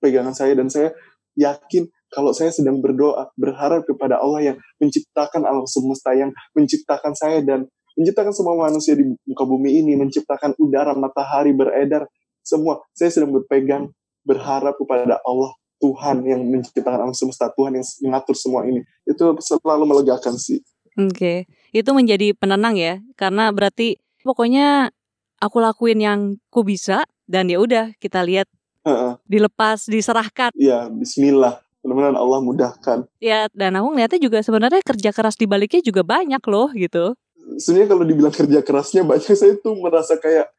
pegangan 0.00 0.36
saya 0.36 0.52
dan 0.56 0.68
saya 0.68 0.92
yakin 1.34 1.88
kalau 2.14 2.30
saya 2.30 2.54
sedang 2.54 2.78
berdoa 2.78 3.34
berharap 3.34 3.82
kepada 3.82 4.22
Allah 4.22 4.54
yang 4.54 4.56
menciptakan 4.78 5.42
alam 5.42 5.66
semesta 5.66 6.14
yang 6.14 6.30
menciptakan 6.54 7.12
saya 7.18 7.42
dan 7.42 7.66
menciptakan 7.98 8.30
semua 8.30 8.54
manusia 8.54 8.94
di 8.94 9.02
muka 9.26 9.44
bumi 9.46 9.82
ini 9.82 9.98
menciptakan 9.98 10.54
udara 10.62 10.94
matahari 10.94 11.50
beredar 11.50 12.06
semua 12.44 12.82
saya 12.94 13.10
sedang 13.10 13.34
berpegang 13.34 13.90
berharap 14.22 14.78
kepada 14.78 15.18
Allah 15.26 15.52
Tuhan 15.82 16.22
yang 16.22 16.40
menciptakan 16.46 17.10
alam 17.10 17.16
semesta 17.16 17.50
Tuhan 17.50 17.80
yang 17.80 17.86
mengatur 18.06 18.36
semua 18.38 18.62
ini 18.68 18.84
itu 19.08 19.24
selalu 19.42 19.84
melegakan 19.88 20.38
sih 20.38 20.62
oke 20.94 21.10
okay. 21.10 21.38
itu 21.74 21.90
menjadi 21.90 22.30
penenang 22.38 22.78
ya 22.78 23.02
karena 23.18 23.50
berarti 23.50 23.98
pokoknya 24.22 24.94
aku 25.42 25.56
lakuin 25.58 25.98
yang 25.98 26.20
ku 26.48 26.62
bisa 26.62 27.02
dan 27.24 27.48
ya 27.48 27.58
udah 27.60 27.92
kita 28.00 28.20
lihat. 28.24 28.48
Uh-uh. 28.84 29.16
dilepas 29.24 29.88
diserahkan. 29.88 30.52
Ya 30.60 30.92
Bismillah. 30.92 31.64
Mudah-mudahan 31.80 32.20
Allah 32.20 32.40
mudahkan. 32.44 32.98
Ya 33.16 33.48
dan 33.56 33.76
aku 33.80 33.96
ngeliatnya 33.96 34.20
juga 34.20 34.44
sebenarnya 34.44 34.84
kerja 34.84 35.08
keras 35.08 35.40
di 35.40 35.48
baliknya 35.48 35.80
juga 35.80 36.04
banyak 36.04 36.40
loh 36.48 36.68
gitu. 36.76 37.16
Sebenarnya 37.60 37.88
kalau 37.96 38.04
dibilang 38.04 38.32
kerja 38.32 38.60
kerasnya 38.60 39.04
banyak 39.04 39.36
saya 39.40 39.56
tuh 39.56 39.76
merasa 39.80 40.20
kayak 40.20 40.52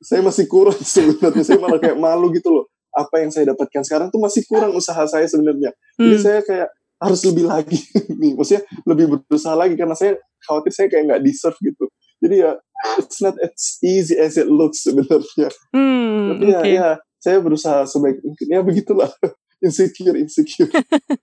saya 0.00 0.24
masih 0.24 0.48
kurang 0.48 0.80
sebenarnya. 0.96 1.44
Saya 1.44 1.60
malah 1.60 1.76
kayak 1.76 1.96
malu 2.00 2.32
gitu 2.32 2.52
loh. 2.52 2.64
Apa 2.92 3.20
yang 3.24 3.28
saya 3.28 3.52
dapatkan 3.52 3.84
sekarang 3.84 4.08
tuh 4.08 4.20
masih 4.20 4.44
kurang 4.48 4.72
usaha 4.72 5.04
saya 5.08 5.24
sebenarnya. 5.24 5.72
Hmm. 5.96 6.08
jadi 6.08 6.18
saya 6.20 6.40
kayak 6.44 6.68
harus 7.00 7.20
lebih 7.24 7.44
lagi 7.48 7.80
nih. 8.20 8.32
Maksudnya 8.36 8.64
lebih 8.88 9.04
berusaha 9.28 9.56
lagi 9.56 9.76
karena 9.76 9.96
saya 9.96 10.16
khawatir 10.44 10.72
saya 10.72 10.88
kayak 10.88 11.04
nggak 11.08 11.20
deserve 11.24 11.56
gitu. 11.60 11.84
Jadi 12.20 12.44
ya 12.44 12.56
it's 12.98 13.22
not 13.22 13.38
as 13.40 13.78
easy 13.82 14.18
as 14.18 14.34
it 14.36 14.50
looks 14.50 14.82
sebenarnya. 14.84 15.48
Hmm, 15.70 16.36
Tapi 16.36 16.44
ya, 16.50 16.58
okay. 16.60 16.72
ya 16.74 16.88
saya 17.22 17.38
berusaha 17.38 17.86
sebaik 17.86 18.18
mungkin 18.22 18.46
ya 18.50 18.60
begitulah 18.60 19.10
insecure 19.64 20.18
insecure. 20.18 20.70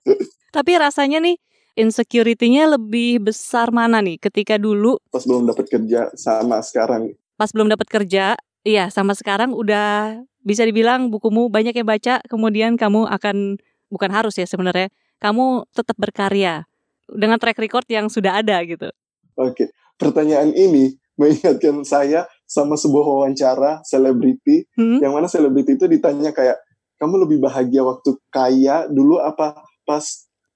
Tapi 0.56 0.72
rasanya 0.80 1.20
nih 1.20 1.36
insecurity-nya 1.78 2.74
lebih 2.74 3.22
besar 3.30 3.70
mana 3.70 4.02
nih 4.02 4.18
ketika 4.18 4.58
dulu 4.58 4.98
pas 5.12 5.22
belum 5.22 5.46
dapat 5.46 5.66
kerja 5.68 6.10
sama 6.16 6.58
sekarang. 6.64 7.14
Pas 7.36 7.52
belum 7.52 7.72
dapat 7.72 7.88
kerja, 7.88 8.36
iya 8.66 8.92
sama 8.92 9.16
sekarang 9.16 9.56
udah 9.56 10.20
bisa 10.44 10.64
dibilang 10.64 11.12
bukumu 11.12 11.48
banyak 11.52 11.76
yang 11.76 11.88
baca, 11.88 12.20
kemudian 12.28 12.76
kamu 12.76 13.08
akan 13.08 13.60
bukan 13.92 14.10
harus 14.12 14.36
ya 14.36 14.44
sebenarnya, 14.48 14.92
kamu 15.20 15.68
tetap 15.72 15.96
berkarya 15.96 16.64
dengan 17.08 17.36
track 17.40 17.60
record 17.60 17.88
yang 17.88 18.08
sudah 18.08 18.40
ada 18.40 18.60
gitu. 18.64 18.88
Oke, 19.36 19.72
pertanyaan 19.96 20.52
ini 20.52 20.99
mengingatkan 21.20 21.84
saya 21.84 22.24
sama 22.48 22.80
sebuah 22.80 23.04
wawancara 23.04 23.84
selebriti 23.84 24.64
hmm? 24.72 25.04
yang 25.04 25.12
mana 25.12 25.28
selebriti 25.28 25.76
itu 25.76 25.84
ditanya 25.84 26.32
kayak 26.32 26.56
kamu 26.96 27.28
lebih 27.28 27.44
bahagia 27.44 27.84
waktu 27.84 28.16
kaya 28.32 28.88
dulu 28.88 29.20
apa 29.20 29.60
pas 29.84 30.04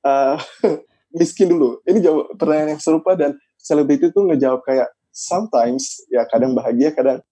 uh, 0.04 0.36
miskin 1.18 1.48
dulu? 1.52 1.80
Ini 1.88 2.04
jawab 2.04 2.36
pertanyaan 2.36 2.76
yang 2.76 2.82
serupa 2.82 3.16
dan 3.16 3.36
selebriti 3.56 4.12
itu 4.12 4.20
ngejawab 4.20 4.60
kayak 4.66 4.92
sometimes 5.08 6.04
ya 6.12 6.28
kadang 6.28 6.52
bahagia 6.52 6.92
kadang 6.92 7.24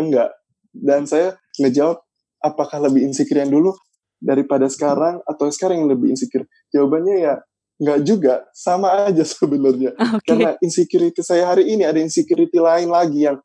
enggak. 0.00 0.32
Dan 0.74 1.04
saya 1.04 1.36
ngejawab 1.60 2.02
apakah 2.40 2.78
lebih 2.88 3.04
insecure 3.04 3.44
yang 3.44 3.52
dulu 3.52 3.76
daripada 4.18 4.66
sekarang 4.72 5.20
atau 5.28 5.46
sekarang 5.52 5.84
yang 5.84 5.90
lebih 5.92 6.16
insecure? 6.16 6.48
Jawabannya 6.72 7.16
ya 7.20 7.34
enggak 7.78 7.98
juga 8.06 8.34
sama 8.54 9.08
aja 9.08 9.24
sebenarnya 9.36 9.94
okay. 9.98 10.22
karena 10.26 10.50
insecurity 10.62 11.20
saya 11.20 11.48
hari 11.50 11.70
ini 11.70 11.82
ada 11.82 11.98
insecurity 11.98 12.58
lain 12.58 12.90
lagi 12.90 13.26
yang 13.26 13.38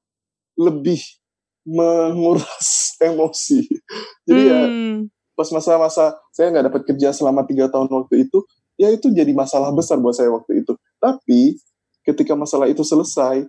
lebih 0.60 1.02
menguras 1.66 2.94
emosi 3.10 3.66
jadi 4.28 4.42
ya, 4.42 4.62
hmm. 4.66 4.98
ya 5.06 5.18
pas 5.40 5.48
masa-masa 5.56 6.20
saya 6.36 6.52
nggak 6.52 6.66
dapat 6.68 6.82
kerja 6.84 7.16
selama 7.16 7.48
tiga 7.48 7.72
tahun 7.72 7.88
waktu 7.88 8.28
itu 8.28 8.44
ya 8.76 8.92
itu 8.92 9.08
jadi 9.08 9.32
masalah 9.32 9.72
besar 9.72 9.96
buat 9.96 10.12
saya 10.12 10.28
waktu 10.28 10.68
itu 10.68 10.76
tapi 11.00 11.56
ketika 12.04 12.36
masalah 12.36 12.68
itu 12.68 12.84
selesai 12.84 13.48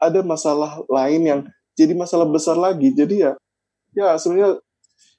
ada 0.00 0.20
masalah 0.24 0.80
lain 0.88 1.20
yang 1.28 1.40
jadi 1.76 1.92
masalah 1.92 2.24
besar 2.24 2.56
lagi 2.56 2.96
jadi 2.96 3.14
ya 3.14 3.32
ya 3.92 4.16
sebenarnya 4.16 4.56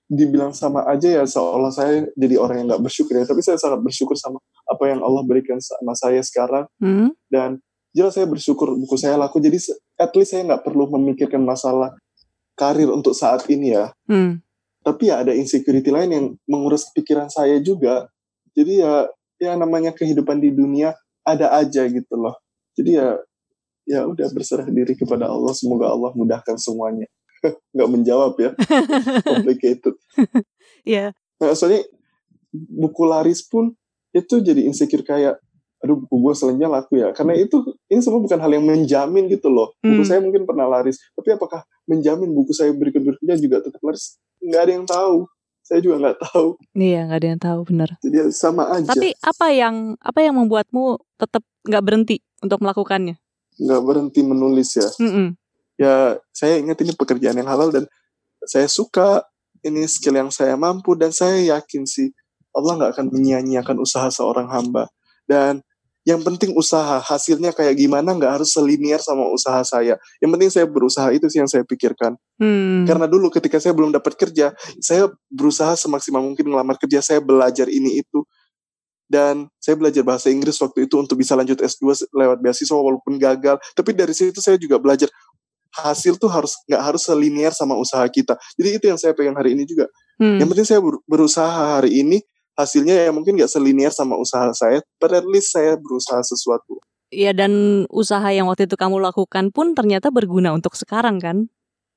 dibilang 0.10 0.58
sama 0.58 0.82
aja 0.90 1.22
ya 1.22 1.24
seolah 1.24 1.70
saya 1.70 2.10
jadi 2.18 2.42
orang 2.42 2.66
yang 2.66 2.68
nggak 2.74 2.84
bersyukur 2.90 3.14
ya. 3.22 3.30
Tapi 3.30 3.46
saya 3.46 3.62
sangat 3.62 3.86
bersyukur 3.86 4.18
sama 4.18 4.42
apa 4.66 4.84
yang 4.90 5.06
Allah 5.06 5.22
berikan 5.22 5.62
sama 5.62 5.94
saya 5.94 6.20
sekarang. 6.26 6.66
Hmm. 6.82 7.14
dan 7.30 7.62
jelas 7.94 8.18
saya 8.18 8.26
bersyukur 8.26 8.74
buku 8.74 8.98
saya 8.98 9.22
laku. 9.22 9.38
Jadi 9.38 9.62
at 10.02 10.10
least 10.18 10.34
saya 10.34 10.42
nggak 10.50 10.66
perlu 10.66 10.90
memikirkan 10.90 11.46
masalah 11.46 11.94
karir 12.58 12.90
untuk 12.90 13.14
saat 13.14 13.46
ini 13.54 13.78
ya. 13.78 13.94
Hmm. 14.10 14.42
Tapi 14.82 15.14
ya 15.14 15.22
ada 15.22 15.32
insecurity 15.38 15.94
lain 15.94 16.10
yang 16.10 16.26
mengurus 16.50 16.90
pikiran 16.90 17.30
saya 17.30 17.62
juga. 17.62 18.10
Jadi 18.58 18.82
ya 18.82 19.06
ya 19.38 19.54
namanya 19.54 19.94
kehidupan 19.94 20.42
di 20.42 20.50
dunia 20.50 20.98
ada 21.22 21.54
aja 21.54 21.86
gitu 21.86 22.18
loh. 22.18 22.34
Jadi 22.74 22.98
ya 22.98 23.14
ya 23.86 24.10
udah 24.10 24.26
berserah 24.34 24.66
diri 24.66 24.98
kepada 24.98 25.30
Allah. 25.30 25.54
Semoga 25.54 25.94
Allah 25.94 26.10
mudahkan 26.18 26.58
semuanya 26.58 27.06
nggak 27.76 27.90
menjawab 27.90 28.34
ya. 28.40 28.52
Complicated. 29.30 29.96
Ya 30.84 30.86
yeah. 30.86 31.10
nah, 31.40 31.56
soalnya 31.56 31.86
buku 32.54 33.04
laris 33.06 33.46
pun 33.46 33.74
itu 34.10 34.42
jadi 34.42 34.66
insecure 34.66 35.06
kayak 35.06 35.38
aduh 35.80 35.96
buku 35.96 36.16
gue 36.28 36.34
selanjutnya 36.36 36.70
laku 36.70 37.00
ya. 37.00 37.16
Karena 37.16 37.40
itu 37.40 37.64
ini 37.88 38.04
semua 38.04 38.20
bukan 38.20 38.40
hal 38.40 38.52
yang 38.52 38.66
menjamin 38.68 39.32
gitu 39.32 39.48
loh. 39.48 39.72
Buku 39.80 40.04
hmm. 40.04 40.10
saya 40.10 40.20
mungkin 40.20 40.44
pernah 40.44 40.68
laris 40.68 41.00
tapi 41.16 41.36
apakah 41.36 41.64
menjamin 41.88 42.32
buku 42.36 42.52
saya 42.52 42.76
berikut 42.76 43.00
berikutnya 43.00 43.36
juga 43.40 43.64
tetap 43.64 43.80
laris? 43.80 44.20
Nggak 44.44 44.62
ada 44.62 44.72
yang 44.72 44.88
tahu. 44.88 45.18
Saya 45.64 45.80
juga 45.86 45.96
nggak 46.02 46.18
tahu. 46.26 46.48
Iya 46.76 47.00
nggak 47.08 47.20
ada 47.22 47.28
yang 47.30 47.42
tahu 47.42 47.60
benar 47.70 47.90
jadi 48.02 48.16
ya 48.18 48.26
sama 48.34 48.64
aja. 48.74 48.90
Tapi 48.92 49.14
apa 49.22 49.48
yang 49.54 49.76
apa 50.02 50.20
yang 50.20 50.36
membuatmu 50.36 51.00
tetap 51.16 51.46
nggak 51.64 51.84
berhenti 51.86 52.18
untuk 52.44 52.60
melakukannya? 52.60 53.16
Nggak 53.60 53.82
berhenti 53.86 54.20
menulis 54.26 54.70
ya. 54.76 54.90
Mm 55.00 55.12
-mm. 55.12 55.28
Ya 55.80 56.20
saya 56.36 56.60
ingat 56.60 56.76
ini 56.84 56.92
pekerjaan 56.94 57.40
yang 57.40 57.48
halal 57.48 57.72
dan 57.72 57.88
saya 58.44 58.68
suka 58.68 59.24
ini 59.64 59.88
skill 59.88 60.20
yang 60.20 60.32
saya 60.32 60.60
mampu 60.60 60.96
dan 61.00 61.16
saya 61.16 61.56
yakin 61.56 61.88
sih 61.88 62.12
Allah 62.56 62.74
nggak 62.76 62.92
akan 62.98 63.06
menyia-nyiakan 63.14 63.78
usaha 63.80 64.10
seorang 64.10 64.50
hamba. 64.50 64.90
Dan 65.30 65.62
yang 66.08 66.26
penting 66.26 66.58
usaha 66.58 66.98
hasilnya 66.98 67.54
kayak 67.54 67.78
gimana 67.78 68.18
nggak 68.18 68.42
harus 68.42 68.50
selinier 68.56 68.98
sama 68.98 69.30
usaha 69.30 69.62
saya. 69.62 70.00
Yang 70.18 70.30
penting 70.34 70.50
saya 70.50 70.66
berusaha 70.66 71.08
itu 71.14 71.30
sih 71.30 71.40
yang 71.44 71.50
saya 71.52 71.64
pikirkan. 71.64 72.18
Hmm. 72.40 72.88
karena 72.88 73.04
dulu 73.04 73.28
ketika 73.28 73.60
saya 73.60 73.76
belum 73.76 73.92
dapat 73.92 74.16
kerja 74.16 74.56
saya 74.80 75.12
berusaha 75.28 75.76
semaksimal 75.76 76.24
mungkin 76.24 76.48
ngelamar 76.48 76.80
kerja 76.80 77.04
saya 77.04 77.20
belajar 77.20 77.68
ini 77.68 78.02
itu. 78.02 78.26
Dan 79.10 79.50
saya 79.58 79.74
belajar 79.74 80.06
bahasa 80.06 80.30
Inggris 80.30 80.54
waktu 80.62 80.86
itu 80.86 80.94
untuk 81.02 81.18
bisa 81.18 81.34
lanjut 81.34 81.58
S2 81.58 82.14
lewat 82.14 82.38
beasiswa 82.46 82.78
walaupun 82.78 83.18
gagal. 83.18 83.58
Tapi 83.74 83.98
dari 83.98 84.14
situ 84.14 84.38
saya 84.38 84.54
juga 84.62 84.78
belajar 84.78 85.10
hasil 85.76 86.18
tuh 86.18 86.30
harus 86.32 86.58
nggak 86.66 86.82
harus 86.82 87.02
selinier 87.06 87.54
sama 87.54 87.78
usaha 87.78 88.06
kita 88.10 88.38
jadi 88.58 88.82
itu 88.82 88.86
yang 88.90 89.00
saya 89.00 89.14
pegang 89.14 89.38
hari 89.38 89.54
ini 89.54 89.66
juga 89.70 89.86
hmm. 90.18 90.42
yang 90.42 90.48
penting 90.50 90.68
saya 90.68 90.82
berusaha 91.06 91.78
hari 91.78 92.02
ini 92.02 92.20
hasilnya 92.60 93.08
ya 93.08 93.12
mungkin 93.16 93.40
gak 93.40 93.48
selinier 93.48 93.96
sama 93.96 94.20
usaha 94.20 94.52
saya, 94.52 94.84
but 95.00 95.16
at 95.16 95.24
least 95.24 95.56
saya 95.56 95.80
berusaha 95.80 96.20
sesuatu. 96.20 96.84
Iya 97.10 97.32
dan 97.32 97.86
usaha 97.90 98.28
yang 98.30 98.52
waktu 98.52 98.68
itu 98.68 98.76
kamu 98.76 99.00
lakukan 99.00 99.50
pun 99.56 99.74
ternyata 99.74 100.12
berguna 100.12 100.52
untuk 100.52 100.76
sekarang 100.76 101.18
kan? 101.24 101.48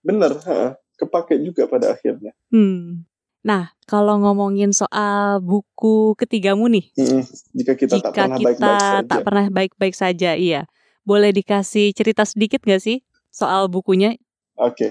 Bener, 0.06 0.38
ha, 0.46 0.78
kepake 0.96 1.42
juga 1.42 1.66
pada 1.66 1.92
akhirnya. 1.98 2.32
Hmm. 2.54 3.04
Nah, 3.42 3.74
kalau 3.90 4.22
ngomongin 4.22 4.70
soal 4.70 5.42
buku 5.42 6.14
ketigamu 6.14 6.70
nih, 6.70 6.94
hmm, 6.94 7.22
jika 7.58 7.74
kita 7.74 7.98
jika 7.98 8.14
tak 8.14 8.14
pernah 8.14 8.38
baik-baik 8.38 8.78
saja. 8.78 9.02
tak 9.02 9.20
pernah 9.26 9.46
baik-baik 9.50 9.94
saja, 9.98 10.30
iya. 10.38 10.62
Boleh 11.02 11.34
dikasih 11.34 11.90
cerita 11.90 12.22
sedikit 12.22 12.62
gak 12.62 12.78
sih 12.78 13.02
soal 13.32 13.72
bukunya? 13.72 14.14
Oke, 14.60 14.76
okay. 14.76 14.90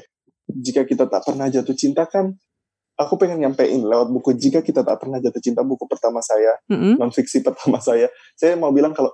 jika 0.49 0.83
kita 0.83 1.05
tak 1.05 1.21
pernah 1.23 1.47
jatuh 1.47 1.77
cinta 1.77 2.09
kan 2.09 2.33
aku 3.01 3.17
pengen 3.17 3.41
nyampein 3.41 3.81
lewat 3.81 4.13
buku 4.13 4.37
jika 4.37 4.61
kita 4.61 4.85
tak 4.85 5.01
pernah 5.01 5.17
jatuh 5.17 5.41
cinta 5.41 5.65
buku 5.65 5.89
pertama 5.89 6.21
saya 6.21 6.53
mm-hmm. 6.69 7.01
non 7.01 7.09
fiksi 7.09 7.41
pertama 7.41 7.81
saya 7.81 8.07
saya 8.37 8.53
mau 8.53 8.69
bilang 8.69 8.93
kalau 8.93 9.09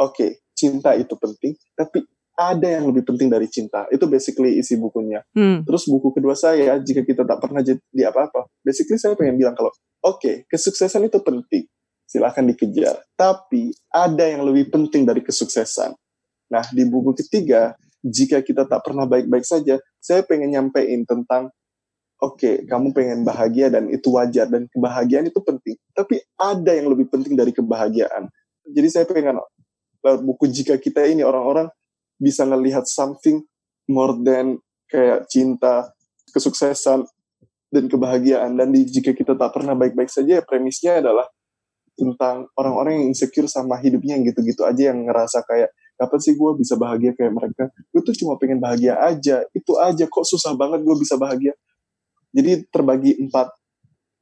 oke 0.00 0.16
okay, 0.16 0.40
cinta 0.56 0.96
itu 0.96 1.12
penting 1.20 1.52
tapi 1.76 2.04
ada 2.40 2.64
yang 2.64 2.88
lebih 2.88 3.04
penting 3.04 3.28
dari 3.28 3.44
cinta 3.52 3.84
itu 3.92 4.08
basically 4.08 4.56
isi 4.56 4.80
bukunya 4.80 5.20
mm. 5.36 5.68
terus 5.68 5.84
buku 5.84 6.16
kedua 6.16 6.32
saya 6.32 6.80
jika 6.80 7.04
kita 7.04 7.28
tak 7.28 7.38
pernah 7.42 7.60
jadi 7.60 8.08
apa-apa 8.08 8.48
basically 8.64 8.96
saya 8.96 9.12
pengen 9.12 9.36
bilang 9.36 9.52
kalau 9.52 9.68
oke 10.00 10.20
okay, 10.20 10.48
kesuksesan 10.48 11.04
itu 11.04 11.20
penting 11.20 11.68
silahkan 12.08 12.42
dikejar 12.42 13.04
tapi 13.14 13.70
ada 13.92 14.24
yang 14.24 14.42
lebih 14.48 14.72
penting 14.72 15.04
dari 15.04 15.20
kesuksesan 15.20 15.92
nah 16.50 16.64
di 16.72 16.82
buku 16.88 17.14
ketiga 17.20 17.76
jika 18.00 18.40
kita 18.40 18.64
tak 18.64 18.80
pernah 18.84 19.04
baik-baik 19.04 19.44
saja 19.44 19.76
saya 20.00 20.24
pengen 20.24 20.56
nyampein 20.56 21.04
tentang 21.04 21.52
oke, 22.20 22.36
okay, 22.36 22.54
kamu 22.68 22.92
pengen 22.92 23.20
bahagia 23.24 23.72
dan 23.72 23.88
itu 23.88 24.12
wajar 24.12 24.46
dan 24.46 24.68
kebahagiaan 24.68 25.28
itu 25.28 25.40
penting. 25.40 25.76
Tapi 25.96 26.20
ada 26.36 26.72
yang 26.76 26.92
lebih 26.92 27.08
penting 27.08 27.34
dari 27.34 27.50
kebahagiaan. 27.50 28.28
Jadi 28.68 28.88
saya 28.92 29.04
pengen 29.08 29.40
lewat 30.04 30.20
buku 30.24 30.48
jika 30.52 30.76
kita 30.76 31.08
ini 31.08 31.24
orang-orang 31.24 31.72
bisa 32.20 32.44
ngelihat 32.44 32.84
something 32.84 33.40
more 33.88 34.16
than 34.20 34.60
kayak 34.92 35.24
cinta, 35.32 35.92
kesuksesan 36.30 37.08
dan 37.72 37.84
kebahagiaan. 37.88 38.54
Dan 38.54 38.76
di 38.76 38.84
jika 38.84 39.16
kita 39.16 39.34
tak 39.34 39.56
pernah 39.56 39.72
baik-baik 39.72 40.12
saja, 40.12 40.44
premisnya 40.44 41.00
adalah 41.00 41.26
tentang 41.96 42.48
orang-orang 42.56 43.00
yang 43.00 43.06
insecure 43.12 43.48
sama 43.48 43.76
hidupnya 43.80 44.16
yang 44.16 44.24
gitu-gitu 44.28 44.64
aja 44.64 44.92
yang 44.92 45.04
ngerasa 45.04 45.44
kayak 45.44 45.72
kapan 46.00 46.18
sih 46.24 46.32
gue 46.32 46.50
bisa 46.56 46.80
bahagia 46.80 47.12
kayak 47.12 47.32
mereka 47.36 47.68
gue 47.68 48.00
tuh 48.00 48.16
cuma 48.16 48.40
pengen 48.40 48.56
bahagia 48.56 48.96
aja 48.96 49.44
itu 49.52 49.72
aja 49.76 50.08
kok 50.08 50.24
susah 50.24 50.56
banget 50.56 50.80
gue 50.80 50.96
bisa 50.96 51.20
bahagia 51.20 51.52
jadi 52.30 52.64
terbagi 52.70 53.18
empat 53.26 53.50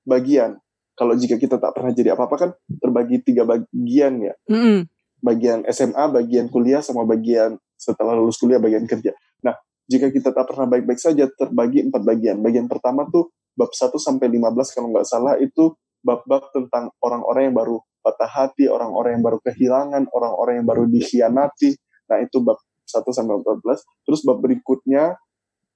bagian. 0.09 0.57
Kalau 0.97 1.15
jika 1.15 1.39
kita 1.39 1.61
tak 1.61 1.77
pernah 1.77 1.93
jadi 1.95 2.17
apa-apa 2.17 2.37
kan 2.41 2.51
terbagi 2.81 3.23
tiga 3.23 3.47
bagian 3.47 4.19
ya. 4.25 4.35
Mm 4.51 4.59
-hmm. 4.59 4.79
Bagian 5.19 5.59
SMA, 5.71 6.05
bagian 6.11 6.47
kuliah, 6.51 6.81
sama 6.83 7.05
bagian 7.05 7.61
setelah 7.79 8.17
lulus 8.17 8.41
kuliah, 8.41 8.59
bagian 8.59 8.89
kerja. 8.89 9.15
Nah, 9.45 9.55
jika 9.87 10.11
kita 10.11 10.35
tak 10.35 10.51
pernah 10.51 10.67
baik-baik 10.67 10.99
saja 10.99 11.31
terbagi 11.31 11.87
empat 11.87 12.03
bagian. 12.03 12.43
Bagian 12.43 12.67
pertama 12.67 13.07
tuh 13.07 13.31
bab 13.55 13.71
1 13.71 13.95
sampai 13.95 14.27
15 14.27 14.75
kalau 14.75 14.89
nggak 14.91 15.07
salah 15.07 15.35
itu 15.39 15.75
bab-bab 16.03 16.51
tentang 16.55 16.95
orang-orang 17.03 17.51
yang 17.51 17.57
baru 17.59 17.77
patah 18.01 18.31
hati, 18.31 18.71
orang-orang 18.71 19.19
yang 19.19 19.25
baru 19.25 19.39
kehilangan, 19.43 20.09
orang-orang 20.15 20.63
yang 20.63 20.67
baru 20.69 20.85
dikhianati. 20.89 21.77
Nah, 22.09 22.19
itu 22.25 22.41
bab 22.41 22.59
1 22.89 23.05
sampai 23.13 23.35
14. 23.41 23.85
Terus 24.09 24.21
bab 24.25 24.39
berikutnya 24.41 25.19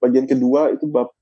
bagian 0.00 0.26
kedua 0.26 0.72
itu 0.72 0.88
bab 0.88 1.12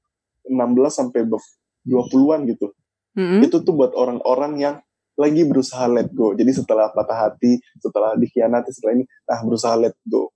16 0.46 0.56
sampai 0.88 1.26
20-an 1.26 2.40
gitu. 2.48 2.72
Mm-hmm. 3.18 3.40
Itu 3.44 3.66
tuh 3.66 3.74
buat 3.74 3.92
orang-orang 3.92 4.52
yang 4.56 4.76
lagi 5.18 5.44
berusaha 5.44 5.84
let 5.90 6.08
go. 6.16 6.32
Jadi 6.32 6.48
setelah 6.56 6.88
patah 6.94 7.28
hati, 7.28 7.60
setelah 7.76 8.16
dikhianati, 8.16 8.72
setelah 8.72 8.96
ini, 8.96 9.04
nah 9.28 9.44
berusaha 9.44 9.76
let 9.76 9.92
go. 10.08 10.32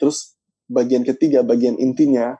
Terus 0.00 0.34
bagian 0.66 1.06
ketiga, 1.06 1.46
bagian 1.46 1.78
intinya, 1.78 2.34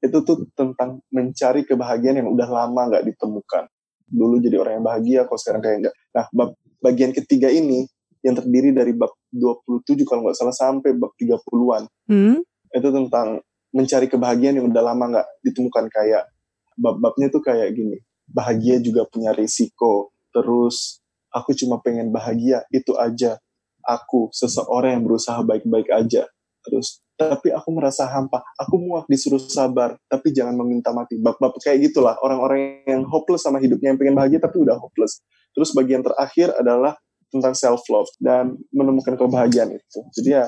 itu 0.00 0.22
tuh 0.22 0.46
tentang 0.54 1.02
mencari 1.10 1.66
kebahagiaan 1.66 2.22
yang 2.22 2.30
udah 2.30 2.48
lama 2.48 2.94
nggak 2.94 3.04
ditemukan. 3.04 3.66
Dulu 4.06 4.38
jadi 4.38 4.56
orang 4.62 4.80
yang 4.80 4.86
bahagia, 4.86 5.20
kok 5.26 5.38
sekarang 5.42 5.62
kayak 5.62 5.76
enggak. 5.82 5.94
Nah, 6.14 6.26
bab, 6.30 6.50
bagian 6.80 7.12
ketiga 7.14 7.52
ini, 7.52 7.86
yang 8.20 8.36
terdiri 8.36 8.74
dari 8.76 8.92
bab 8.92 9.12
27 9.32 10.04
kalau 10.04 10.28
nggak 10.28 10.36
salah 10.36 10.56
sampai 10.56 10.92
bab 10.96 11.12
30-an. 11.16 11.88
Mm. 12.10 12.44
Itu 12.72 12.88
tentang 12.92 13.40
mencari 13.70 14.10
kebahagiaan 14.10 14.58
yang 14.60 14.66
udah 14.68 14.82
lama 14.82 15.04
nggak 15.16 15.28
ditemukan 15.46 15.86
kayak 15.88 16.26
bab-babnya 16.74 17.30
tuh 17.30 17.42
kayak 17.42 17.70
gini 17.74 18.02
bahagia 18.30 18.82
juga 18.82 19.06
punya 19.06 19.30
risiko 19.34 20.10
terus 20.34 21.02
aku 21.30 21.54
cuma 21.54 21.78
pengen 21.82 22.10
bahagia 22.10 22.66
itu 22.74 22.94
aja 22.98 23.38
aku 23.86 24.30
seseorang 24.34 24.98
yang 24.98 25.04
berusaha 25.06 25.38
baik-baik 25.46 25.86
aja 25.90 26.26
terus 26.66 27.02
tapi 27.20 27.52
aku 27.52 27.68
merasa 27.76 28.08
hampa. 28.08 28.40
Aku 28.56 28.80
muak 28.80 29.04
disuruh 29.04 29.36
sabar, 29.36 29.92
tapi 30.08 30.32
jangan 30.32 30.56
meminta 30.56 30.88
mati. 30.88 31.20
Bab-bab 31.20 31.52
kayak 31.60 31.92
gitulah 31.92 32.16
orang-orang 32.24 32.80
yang 32.88 33.04
hopeless 33.04 33.44
sama 33.44 33.60
hidupnya, 33.60 33.92
yang 33.92 34.00
pengen 34.00 34.16
bahagia 34.16 34.40
tapi 34.40 34.64
udah 34.64 34.80
hopeless. 34.80 35.20
Terus 35.56 35.70
bagian 35.74 36.02
terakhir 36.04 36.54
adalah 36.54 36.94
tentang 37.30 37.54
self 37.54 37.86
love 37.90 38.10
dan 38.18 38.58
menemukan 38.74 39.14
kebahagiaan 39.14 39.70
itu. 39.74 40.00
Jadi 40.18 40.28
ya, 40.34 40.44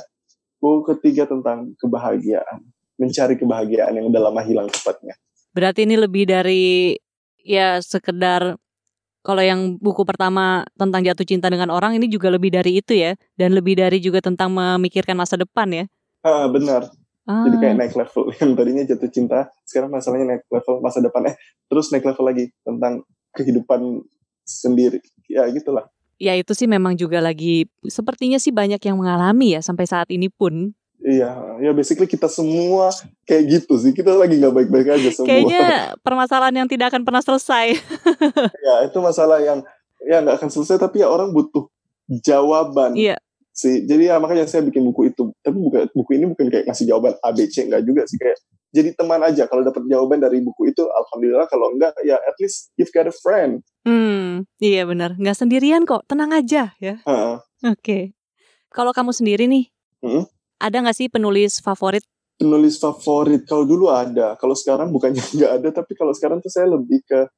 buku 0.58 0.94
ketiga 0.94 1.30
tentang 1.30 1.74
kebahagiaan, 1.78 2.62
mencari 2.98 3.34
kebahagiaan 3.38 3.94
yang 3.98 4.06
udah 4.10 4.20
lama 4.30 4.42
hilang 4.42 4.66
cepatnya. 4.70 5.14
Berarti 5.54 5.86
ini 5.86 5.94
lebih 5.98 6.26
dari 6.26 6.96
ya 7.42 7.78
sekedar 7.82 8.58
kalau 9.22 9.42
yang 9.42 9.78
buku 9.78 10.02
pertama 10.02 10.66
tentang 10.74 11.06
jatuh 11.06 11.22
cinta 11.22 11.46
dengan 11.46 11.70
orang 11.70 11.94
ini 11.94 12.10
juga 12.10 12.26
lebih 12.26 12.50
dari 12.50 12.82
itu 12.82 12.98
ya 12.98 13.14
dan 13.38 13.54
lebih 13.54 13.78
dari 13.78 14.02
juga 14.02 14.18
tentang 14.18 14.50
memikirkan 14.50 15.14
masa 15.14 15.38
depan 15.38 15.70
ya. 15.70 15.84
Ah, 16.26 16.50
benar. 16.50 16.90
Ah. 17.22 17.46
Jadi 17.46 17.56
kayak 17.62 17.76
naik 17.78 17.94
level 17.94 18.22
yang 18.42 18.50
tadinya 18.58 18.82
jatuh 18.82 19.10
cinta, 19.10 19.46
sekarang 19.62 19.94
masalahnya 19.94 20.26
naik 20.36 20.44
level 20.50 20.82
masa 20.82 20.98
depan 20.98 21.30
eh 21.30 21.38
terus 21.70 21.94
naik 21.94 22.02
level 22.02 22.26
lagi 22.26 22.50
tentang 22.66 23.06
kehidupan 23.32 24.02
sendiri. 24.60 25.00
Ya 25.30 25.48
gitulah. 25.48 25.88
Ya 26.20 26.36
itu 26.36 26.52
sih 26.52 26.68
memang 26.68 26.94
juga 26.94 27.18
lagi 27.18 27.66
sepertinya 27.88 28.38
sih 28.38 28.54
banyak 28.54 28.78
yang 28.78 29.00
mengalami 29.00 29.56
ya 29.56 29.60
sampai 29.64 29.88
saat 29.88 30.08
ini 30.12 30.28
pun. 30.28 30.76
Iya, 31.02 31.58
ya 31.58 31.74
basically 31.74 32.06
kita 32.06 32.30
semua 32.30 32.94
kayak 33.26 33.42
gitu 33.50 33.74
sih. 33.74 33.90
Kita 33.90 34.14
lagi 34.14 34.38
nggak 34.38 34.54
baik-baik 34.54 34.88
aja 35.02 35.10
semua. 35.10 35.26
Kayaknya 35.26 35.66
permasalahan 36.06 36.62
yang 36.62 36.68
tidak 36.70 36.94
akan 36.94 37.02
pernah 37.02 37.24
selesai. 37.24 37.74
ya 38.70 38.74
itu 38.86 38.98
masalah 39.02 39.42
yang 39.42 39.66
ya 40.06 40.22
nggak 40.22 40.38
akan 40.38 40.50
selesai 40.52 40.78
tapi 40.78 41.02
ya 41.02 41.10
orang 41.10 41.34
butuh 41.34 41.66
jawaban. 42.06 42.94
Iya 42.94 43.18
sih 43.52 43.84
jadi 43.84 44.10
ya 44.10 44.14
makanya 44.16 44.48
saya 44.48 44.64
bikin 44.64 44.80
buku 44.80 45.12
itu 45.12 45.28
tapi 45.44 45.60
bukan 45.60 45.84
buku 45.92 46.10
ini 46.16 46.24
bukan 46.32 46.48
kayak 46.48 46.64
ngasih 46.72 46.88
jawaban 46.88 47.12
A 47.20 47.36
B 47.36 47.44
C 47.52 47.68
enggak 47.68 47.84
juga 47.84 48.02
sih 48.08 48.16
kayak 48.16 48.40
jadi 48.72 48.96
teman 48.96 49.20
aja 49.20 49.44
kalau 49.44 49.60
dapat 49.60 49.84
jawaban 49.92 50.24
dari 50.24 50.40
buku 50.40 50.72
itu 50.72 50.88
alhamdulillah 50.88 51.44
kalau 51.52 51.68
enggak 51.68 51.92
ya 52.00 52.16
at 52.16 52.36
least 52.40 52.72
you've 52.80 52.90
got 52.96 53.04
a 53.04 53.12
friend 53.12 53.60
hmm 53.84 54.21
iya 54.62 54.82
benar. 54.88 55.16
Nggak 55.16 55.36
sendirian 55.38 55.82
kok. 55.84 56.04
Tenang 56.08 56.30
aja 56.32 56.72
ya. 56.78 56.94
Uh 57.04 57.10
-uh. 57.10 57.36
oke. 57.68 57.80
Okay. 57.80 58.02
kalau 58.72 58.96
kamu 58.96 59.12
sendiri 59.12 59.44
nih 59.44 59.68
hmm? 60.00 60.24
ada 60.56 60.76
nggak 60.80 60.96
sih 60.96 61.08
penulis 61.12 61.60
favorit? 61.60 62.04
Penulis 62.40 62.80
favorit? 62.80 63.44
Kalau 63.44 63.68
dulu 63.68 63.92
ada. 63.92 64.34
Kalau 64.40 64.56
sekarang 64.56 64.88
bukannya 64.90 65.20
nggak 65.36 65.52
ada 65.60 65.68
tapi 65.70 65.92
kalau 65.98 66.16
sekarang 66.16 66.40
tuh 66.40 66.48
saya 66.48 66.70
lebih 66.70 67.04
ke 67.04 67.28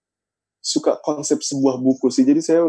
suka 0.65 0.97
konsep 1.05 1.43
sebuah 1.43 1.77
buku 1.83 2.09
sih. 2.09 2.25
Jadi 2.25 2.41
saya 2.41 2.65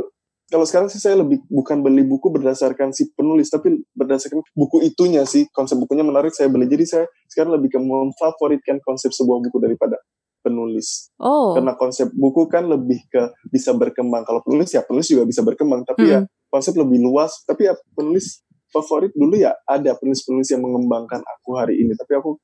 kalau 0.45 0.65
sekarang 0.67 0.93
sih 0.93 1.01
saya 1.01 1.17
lebih 1.25 1.41
bukan 1.49 1.81
beli 1.81 2.05
buku 2.05 2.29
berdasarkan 2.29 2.93
si 2.93 3.09
penulis 3.17 3.49
tapi 3.49 3.81
berdasarkan 3.97 4.45
buku 4.53 4.85
itunya 4.85 5.25
sih. 5.25 5.49
Konsep 5.49 5.79
bukunya 5.79 6.05
menarik 6.05 6.35
saya 6.35 6.51
beli. 6.51 6.69
Jadi 6.69 6.85
saya 6.85 7.05
sekarang 7.31 7.57
lebih 7.57 7.73
ke 7.73 7.79
memfavoritkan 7.81 8.77
konsep 8.85 9.09
sebuah 9.09 9.41
buku 9.49 9.57
daripada 9.57 9.97
penulis 10.45 11.09
oh. 11.17 11.57
karena 11.57 11.73
konsep 11.73 12.13
buku 12.13 12.45
kan 12.45 12.69
lebih 12.69 13.01
ke 13.09 13.33
bisa 13.49 13.73
berkembang 13.73 14.21
kalau 14.21 14.45
penulis 14.45 14.69
ya 14.69 14.85
penulis 14.85 15.09
juga 15.09 15.25
bisa 15.25 15.41
berkembang 15.41 15.81
tapi 15.81 16.13
ya 16.13 16.21
hmm. 16.21 16.29
ya 16.29 16.53
konsep 16.53 16.77
lebih 16.77 17.01
luas 17.01 17.41
tapi 17.49 17.65
ya 17.65 17.73
penulis 17.97 18.45
favorit 18.69 19.09
dulu 19.17 19.33
ya 19.33 19.57
ada 19.65 19.97
penulis-penulis 19.97 20.53
yang 20.53 20.61
mengembangkan 20.61 21.25
aku 21.25 21.57
hari 21.57 21.81
ini 21.81 21.97
tapi 21.97 22.21
aku 22.21 22.37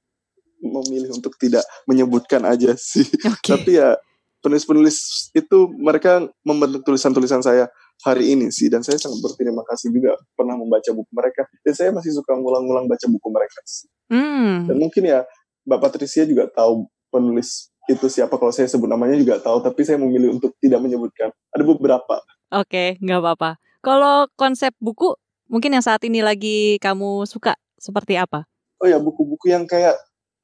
memilih 0.62 1.13
untuk 1.13 1.38
tidak 1.38 1.62
menyebutkan 1.86 2.41
aja 2.50 2.74
sih 2.74 3.05
okay. 3.29 3.53
tapi 3.53 3.72
ya 3.77 3.93
penulis-penulis 4.41 5.29
itu 5.38 5.58
mereka 5.77 6.25
membentuk 6.41 6.81
tulisan-tulisan 6.81 7.46
saya 7.46 7.70
hari 8.01 8.34
ini 8.34 8.50
sih 8.50 8.67
dan 8.67 8.81
saya 8.81 8.98
sangat 8.98 9.22
berterima 9.22 9.62
kasih 9.70 9.93
juga 9.93 10.17
pernah 10.34 10.58
membaca 10.58 10.89
buku 10.89 11.12
mereka 11.13 11.46
dan 11.62 11.74
saya 11.77 11.89
masih 11.93 12.17
suka 12.17 12.34
ngulang-ngulang 12.34 12.89
baca 12.89 13.05
buku 13.05 13.27
mereka 13.29 13.60
sih. 13.63 13.88
Hmm. 14.10 14.65
Dan 14.65 14.81
mungkin 14.81 15.05
ya 15.05 15.22
Mbak 15.70 15.79
Patricia 15.79 16.25
juga 16.25 16.50
tahu 16.50 16.89
penulis 17.13 17.70
itu 17.90 18.06
siapa 18.10 18.38
kalau 18.38 18.54
saya 18.54 18.70
sebut 18.70 18.86
namanya 18.86 19.18
juga 19.18 19.42
tahu 19.42 19.64
tapi 19.66 19.82
saya 19.82 19.98
memilih 19.98 20.38
untuk 20.38 20.54
tidak 20.62 20.82
menyebutkan. 20.82 21.34
Ada 21.54 21.64
beberapa. 21.66 22.22
Oke, 22.52 22.68
okay, 22.68 22.88
nggak 23.02 23.20
apa-apa. 23.24 23.52
Kalau 23.82 24.30
konsep 24.38 24.76
buku 24.78 25.18
mungkin 25.50 25.74
yang 25.74 25.84
saat 25.84 26.04
ini 26.06 26.22
lagi 26.22 26.78
kamu 26.78 27.26
suka 27.26 27.58
seperti 27.82 28.20
apa? 28.20 28.46
Oh 28.82 28.88
ya 28.90 29.01
buku-buku 29.01 29.50
yang 29.50 29.66
kayak 29.66 29.98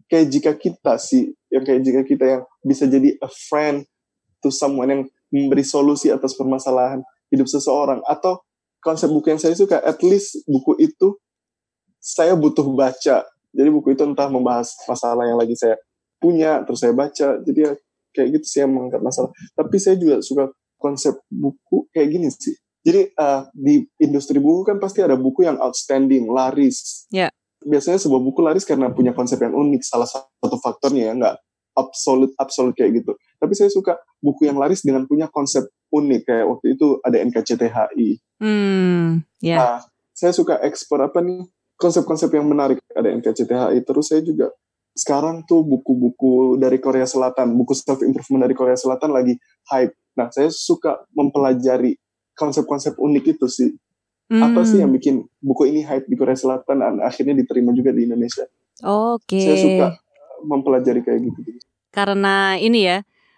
kayak 0.10 0.28
jika 0.32 0.52
kita 0.58 0.98
sih, 0.98 1.36
yang 1.54 1.62
kayak 1.62 1.82
jika 1.86 2.02
kita 2.02 2.26
yang 2.26 2.42
bisa 2.66 2.90
jadi 2.90 3.14
a 3.22 3.30
friend 3.30 3.86
to 4.42 4.50
someone 4.50 4.90
yang 4.90 5.04
memberi 5.30 5.64
solusi 5.64 6.08
atas 6.10 6.34
permasalahan 6.34 7.04
hidup 7.30 7.48
seseorang 7.48 8.00
atau 8.08 8.40
konsep 8.80 9.12
buku 9.12 9.36
yang 9.36 9.42
saya 9.42 9.54
suka 9.58 9.84
at 9.84 10.00
least 10.00 10.40
buku 10.48 10.80
itu 10.80 11.20
saya 12.00 12.38
butuh 12.40 12.64
baca 12.72 13.28
jadi 13.52 13.70
buku 13.74 13.98
itu 13.98 14.04
entah 14.08 14.32
membahas 14.32 14.72
masalah 14.88 15.28
yang 15.28 15.36
lagi 15.36 15.58
saya 15.60 15.76
punya 16.18 16.66
terus 16.66 16.82
saya 16.82 16.94
baca 16.94 17.38
jadi 17.42 17.60
ya 17.60 17.72
kayak 18.14 18.30
gitu 18.40 18.46
sih 18.46 18.60
yang 18.66 18.74
mengangkat 18.74 19.02
masalah 19.02 19.30
tapi 19.54 19.78
saya 19.78 19.96
juga 19.98 20.22
suka 20.26 20.50
konsep 20.78 21.18
buku 21.30 21.90
kayak 21.94 22.10
gini 22.10 22.28
sih 22.34 22.58
jadi 22.82 23.12
uh, 23.18 23.50
di 23.54 23.86
industri 24.02 24.42
buku 24.42 24.66
kan 24.66 24.78
pasti 24.82 25.06
ada 25.06 25.18
buku 25.18 25.46
yang 25.46 25.58
outstanding 25.62 26.30
laris 26.30 27.06
yeah. 27.14 27.30
biasanya 27.62 28.02
sebuah 28.02 28.22
buku 28.22 28.40
laris 28.42 28.66
karena 28.66 28.90
punya 28.90 29.14
konsep 29.14 29.38
yang 29.38 29.54
unik 29.54 29.82
salah 29.86 30.10
satu 30.10 30.58
faktornya 30.58 31.10
ya 31.10 31.14
nggak 31.14 31.36
absolut 31.78 32.34
absolut 32.42 32.74
kayak 32.74 33.06
gitu 33.06 33.14
tapi 33.38 33.54
saya 33.54 33.70
suka 33.70 34.02
buku 34.18 34.50
yang 34.50 34.58
laris 34.58 34.82
dengan 34.82 35.06
punya 35.06 35.30
konsep 35.30 35.70
unik 35.94 36.22
kayak 36.28 36.46
waktu 36.48 36.66
itu 36.76 36.88
ada 37.04 37.18
NKCTHI. 37.24 38.10
Hmm, 38.44 39.24
yeah. 39.40 39.58
Nah, 39.58 39.78
saya 40.12 40.34
suka 40.36 40.60
ekspor 40.62 41.02
apa 41.06 41.24
nih 41.24 41.48
konsep-konsep 41.78 42.34
yang 42.34 42.46
menarik 42.50 42.82
ada 42.92 43.08
NKCTHI. 43.14 43.80
Terus 43.86 44.06
saya 44.10 44.22
juga 44.26 44.52
sekarang 44.98 45.46
tuh 45.46 45.62
buku-buku 45.62 46.58
dari 46.58 46.82
Korea 46.82 47.06
Selatan, 47.06 47.54
buku 47.54 47.78
self 47.78 48.02
improvement 48.02 48.50
dari 48.50 48.58
Korea 48.58 48.74
Selatan 48.74 49.14
lagi 49.14 49.38
hype. 49.70 49.94
Nah, 50.18 50.34
saya 50.34 50.50
suka 50.50 51.06
mempelajari 51.14 51.94
konsep-konsep 52.34 52.98
unik 52.98 53.38
itu 53.38 53.46
sih. 53.46 53.70
Hmm. 54.28 54.44
Apa 54.44 54.66
sih 54.66 54.82
yang 54.82 54.90
bikin 54.92 55.24
buku 55.40 55.70
ini 55.70 55.86
hype 55.86 56.10
di 56.10 56.18
Korea 56.18 56.36
Selatan 56.36 56.82
dan 56.82 56.98
akhirnya 57.06 57.38
diterima 57.38 57.72
juga 57.78 57.94
di 57.94 58.10
Indonesia? 58.10 58.50
Oke. 58.84 59.38
Okay. 59.38 59.46
Saya 59.46 59.58
suka 59.62 59.88
mempelajari 60.44 61.06
kayak 61.06 61.20
gitu. 61.30 61.40
Karena 61.94 62.58
ini 62.58 62.90
ya, 62.90 62.98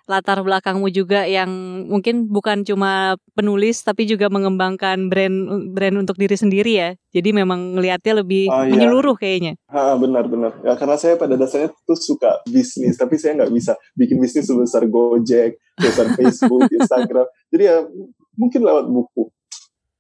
latar 0.10 0.42
belakangmu 0.42 0.90
juga 0.90 1.30
yang 1.30 1.48
mungkin 1.86 2.26
bukan 2.26 2.66
cuma 2.66 3.14
penulis 3.38 3.86
tapi 3.86 4.10
juga 4.10 4.26
mengembangkan 4.34 5.06
brand 5.06 5.70
brand 5.70 5.96
untuk 6.02 6.18
diri 6.18 6.34
sendiri 6.34 6.74
ya. 6.74 6.90
Jadi 7.14 7.30
memang 7.30 7.78
ngelihatnya 7.78 8.26
lebih 8.26 8.50
oh, 8.50 8.66
iya. 8.66 8.74
menyeluruh 8.74 9.14
kayaknya. 9.14 9.54
Ha, 9.70 9.94
benar 10.02 10.26
benar. 10.26 10.58
Ya 10.66 10.74
karena 10.74 10.98
saya 10.98 11.14
pada 11.14 11.38
dasarnya 11.38 11.70
tuh 11.86 11.94
suka 11.94 12.42
bisnis 12.50 12.98
tapi 12.98 13.22
saya 13.22 13.38
nggak 13.38 13.54
bisa 13.54 13.78
bikin 13.94 14.18
bisnis 14.18 14.50
sebesar 14.50 14.90
Gojek, 14.90 15.62
sebesar 15.78 16.06
Facebook, 16.18 16.66
Instagram. 16.74 17.30
Jadi 17.54 17.64
ya 17.70 17.86
mungkin 18.34 18.66
lewat 18.66 18.90
buku. 18.90 19.30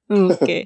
Oke. 0.09 0.41
Okay. 0.41 0.61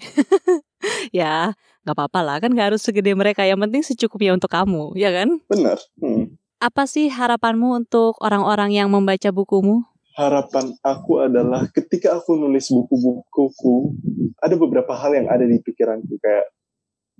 ya, 1.19 1.51
nggak 1.83 1.95
apa-apa 1.99 2.19
lah 2.23 2.35
kan 2.39 2.55
nggak 2.55 2.71
harus 2.71 2.81
segede 2.81 3.11
mereka. 3.11 3.43
Yang 3.43 3.59
penting 3.67 3.81
secukupnya 3.83 4.31
untuk 4.31 4.47
kamu, 4.47 4.95
ya 4.95 5.11
kan? 5.11 5.43
Benar. 5.51 5.83
Hmm 5.99 6.39
apa 6.63 6.87
sih 6.87 7.11
harapanmu 7.11 7.83
untuk 7.83 8.15
orang-orang 8.23 8.71
yang 8.71 8.87
membaca 8.87 9.27
bukumu? 9.35 9.83
Harapan 10.15 10.71
aku 10.79 11.19
adalah 11.19 11.67
ketika 11.75 12.15
aku 12.15 12.39
nulis 12.39 12.71
buku-bukuku, 12.71 13.91
ada 14.39 14.55
beberapa 14.55 14.95
hal 14.95 15.11
yang 15.11 15.27
ada 15.27 15.43
di 15.43 15.59
pikiranku 15.59 16.15
kayak 16.23 16.47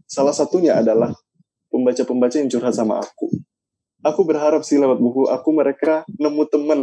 salah 0.08 0.32
satunya 0.32 0.80
adalah 0.80 1.12
pembaca-pembaca 1.68 2.40
yang 2.40 2.48
curhat 2.48 2.72
sama 2.72 3.04
aku. 3.04 3.28
Aku 4.08 4.24
berharap 4.24 4.64
sih 4.64 4.80
lewat 4.80 5.00
buku 5.00 5.28
aku 5.28 5.50
mereka 5.52 6.08
nemu 6.08 6.44
teman 6.48 6.80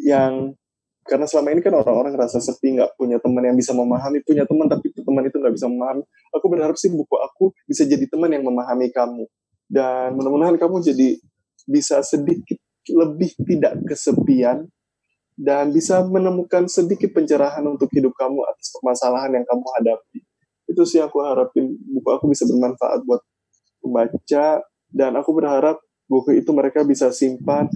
yang 0.00 0.56
karena 1.04 1.26
selama 1.28 1.52
ini 1.52 1.60
kan 1.64 1.74
orang-orang 1.74 2.16
rasa 2.16 2.40
sepi 2.40 2.80
nggak 2.80 2.96
punya 2.96 3.20
teman 3.20 3.44
yang 3.44 3.56
bisa 3.56 3.72
memahami 3.72 4.20
punya 4.24 4.44
teman 4.44 4.68
tapi 4.68 4.92
teman 4.92 5.24
itu 5.24 5.36
nggak 5.40 5.54
bisa 5.56 5.66
memahami 5.66 6.04
aku 6.30 6.46
berharap 6.52 6.76
sih 6.76 6.92
buku 6.92 7.16
aku 7.16 7.56
bisa 7.64 7.88
jadi 7.88 8.04
teman 8.04 8.30
yang 8.30 8.44
memahami 8.44 8.92
kamu 8.92 9.24
dan 9.72 10.12
mudah-mudahan 10.12 10.60
kamu 10.60 10.84
jadi 10.84 11.16
bisa 11.68 12.00
sedikit 12.04 12.56
lebih 12.88 13.36
tidak 13.44 13.80
kesepian 13.84 14.68
dan 15.40 15.72
bisa 15.72 16.04
menemukan 16.04 16.68
sedikit 16.68 17.16
pencerahan 17.16 17.64
untuk 17.64 17.88
hidup 17.96 18.12
kamu 18.12 18.44
atas 18.44 18.68
permasalahan 18.76 19.40
yang 19.40 19.44
kamu 19.48 19.64
hadapi. 19.80 20.18
Itu 20.68 20.84
sih 20.84 21.00
aku 21.00 21.24
harapin 21.24 21.72
buku 21.80 22.08
aku 22.12 22.28
bisa 22.28 22.44
bermanfaat 22.44 23.02
buat 23.08 23.24
pembaca 23.80 24.60
dan 24.92 25.12
aku 25.16 25.30
berharap 25.32 25.80
buku 26.10 26.36
itu 26.36 26.50
mereka 26.52 26.84
bisa 26.84 27.08
simpan 27.14 27.70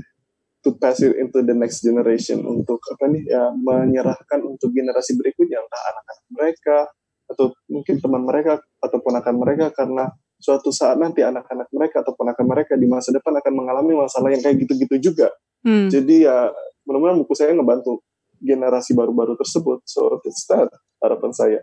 to 0.60 0.76
pass 0.76 1.00
it 1.04 1.16
into 1.16 1.44
the 1.44 1.56
next 1.56 1.84
generation 1.84 2.40
untuk 2.44 2.80
apa 2.88 3.04
nih 3.12 3.24
ya 3.28 3.52
menyerahkan 3.52 4.40
untuk 4.44 4.72
generasi 4.72 5.16
berikutnya 5.16 5.60
entah 5.60 5.82
anak-anak 5.92 6.28
mereka 6.32 6.78
atau 7.24 7.46
mungkin 7.68 8.00
teman 8.00 8.22
mereka 8.24 8.60
atau 8.80 8.98
ponakan 9.00 9.36
mereka 9.40 9.72
karena 9.72 10.12
suatu 10.44 10.68
saat 10.68 11.00
nanti 11.00 11.24
anak-anak 11.24 11.72
mereka 11.72 12.04
atau 12.04 12.12
ponakan 12.12 12.44
mereka 12.44 12.76
di 12.76 12.84
masa 12.84 13.16
depan 13.16 13.32
akan 13.40 13.52
mengalami 13.56 13.96
masalah 13.96 14.28
yang 14.28 14.44
kayak 14.44 14.60
gitu-gitu 14.60 15.00
juga. 15.00 15.32
Hmm. 15.64 15.88
Jadi 15.88 16.28
ya 16.28 16.52
mudah-mudahan 16.84 17.24
buku 17.24 17.32
saya 17.32 17.56
ngebantu 17.56 18.04
generasi 18.44 18.92
baru-baru 18.92 19.40
tersebut. 19.40 19.80
So 19.88 20.20
that's 20.20 20.44
that 20.52 20.68
harapan 21.00 21.32
saya. 21.32 21.60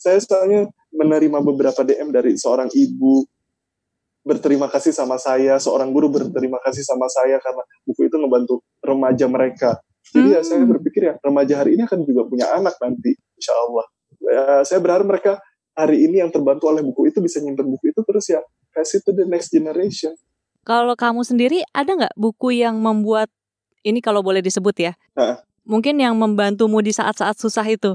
Saya 0.00 0.16
soalnya 0.24 0.72
menerima 0.96 1.44
beberapa 1.44 1.84
DM 1.84 2.08
dari 2.08 2.32
seorang 2.40 2.72
ibu 2.72 3.28
berterima 4.24 4.72
kasih 4.72 4.96
sama 4.96 5.20
saya, 5.20 5.60
seorang 5.60 5.92
guru 5.92 6.08
berterima 6.08 6.56
kasih 6.64 6.80
sama 6.88 7.12
saya 7.12 7.36
karena 7.36 7.62
buku 7.84 8.08
itu 8.08 8.16
ngebantu 8.16 8.64
remaja 8.80 9.28
mereka. 9.28 9.76
Jadi 10.08 10.32
hmm. 10.32 10.36
ya 10.36 10.40
saya 10.40 10.64
hmm. 10.64 10.72
berpikir 10.72 11.02
ya 11.04 11.14
remaja 11.20 11.54
hari 11.60 11.76
ini 11.76 11.84
akan 11.84 12.00
juga 12.08 12.24
punya 12.24 12.48
anak 12.56 12.80
nanti, 12.80 13.12
insya 13.36 13.52
Allah. 13.68 13.86
Ya, 14.22 14.44
saya 14.64 14.78
berharap 14.80 15.04
mereka 15.04 15.42
hari 15.72 16.04
ini 16.04 16.20
yang 16.20 16.30
terbantu 16.32 16.68
oleh 16.68 16.84
buku 16.84 17.08
itu 17.08 17.18
bisa 17.24 17.40
nyimpen 17.40 17.68
buku 17.68 17.92
itu 17.92 18.00
terus 18.04 18.28
ya 18.28 18.40
kasih 18.72 19.00
to 19.04 19.12
the 19.12 19.24
next 19.24 19.52
generation. 19.52 20.12
Kalau 20.62 20.94
kamu 20.94 21.26
sendiri 21.26 21.66
ada 21.74 21.90
nggak 21.92 22.14
buku 22.14 22.54
yang 22.62 22.78
membuat 22.78 23.28
ini 23.82 23.98
kalau 23.98 24.22
boleh 24.22 24.40
disebut 24.40 24.76
ya? 24.78 24.92
Nah. 25.18 25.42
Mungkin 25.62 25.94
yang 25.94 26.18
membantumu 26.18 26.82
di 26.82 26.90
saat-saat 26.90 27.38
susah 27.38 27.62
itu? 27.70 27.94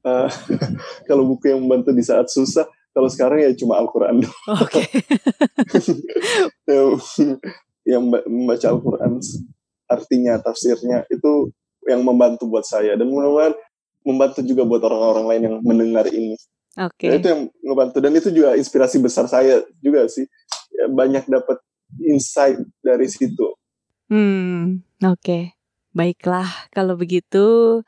Uh, 0.00 0.32
kalau 1.08 1.28
buku 1.28 1.52
yang 1.52 1.60
membantu 1.60 1.92
di 1.92 2.00
saat 2.00 2.24
susah, 2.32 2.64
kalau 2.92 3.08
sekarang 3.08 3.44
ya 3.44 3.52
cuma 3.56 3.76
Al-Quran 3.80 4.24
Oke. 4.64 4.84
Okay. 4.88 4.88
yang 7.92 8.08
membaca 8.08 8.66
Al-Quran 8.68 9.20
artinya, 9.92 10.40
tafsirnya 10.40 11.04
itu 11.12 11.52
yang 11.84 12.00
membantu 12.00 12.48
buat 12.48 12.64
saya 12.64 12.96
dan 12.96 13.10
mudah-mudahan 13.10 13.52
membantu 14.06 14.40
juga 14.46 14.62
buat 14.64 14.82
orang-orang 14.86 15.24
lain 15.28 15.42
yang 15.42 15.56
mendengar 15.64 16.06
ini. 16.08 16.38
Oke. 16.80 17.08
Okay. 17.08 17.20
Itu 17.20 17.26
yang 17.28 17.42
membantu 17.60 17.98
dan 18.00 18.12
itu 18.16 18.32
juga 18.32 18.56
inspirasi 18.56 18.96
besar 19.02 19.28
saya 19.28 19.60
juga 19.84 20.08
sih. 20.08 20.24
Ya, 20.72 20.88
banyak 20.88 21.28
dapat 21.28 21.60
insight 22.00 22.60
dari 22.80 23.08
situ. 23.08 23.52
Hmm, 24.08 24.80
oke. 25.04 25.20
Okay. 25.20 25.42
Baiklah, 25.92 26.48
kalau 26.72 26.96
begitu 26.96 27.80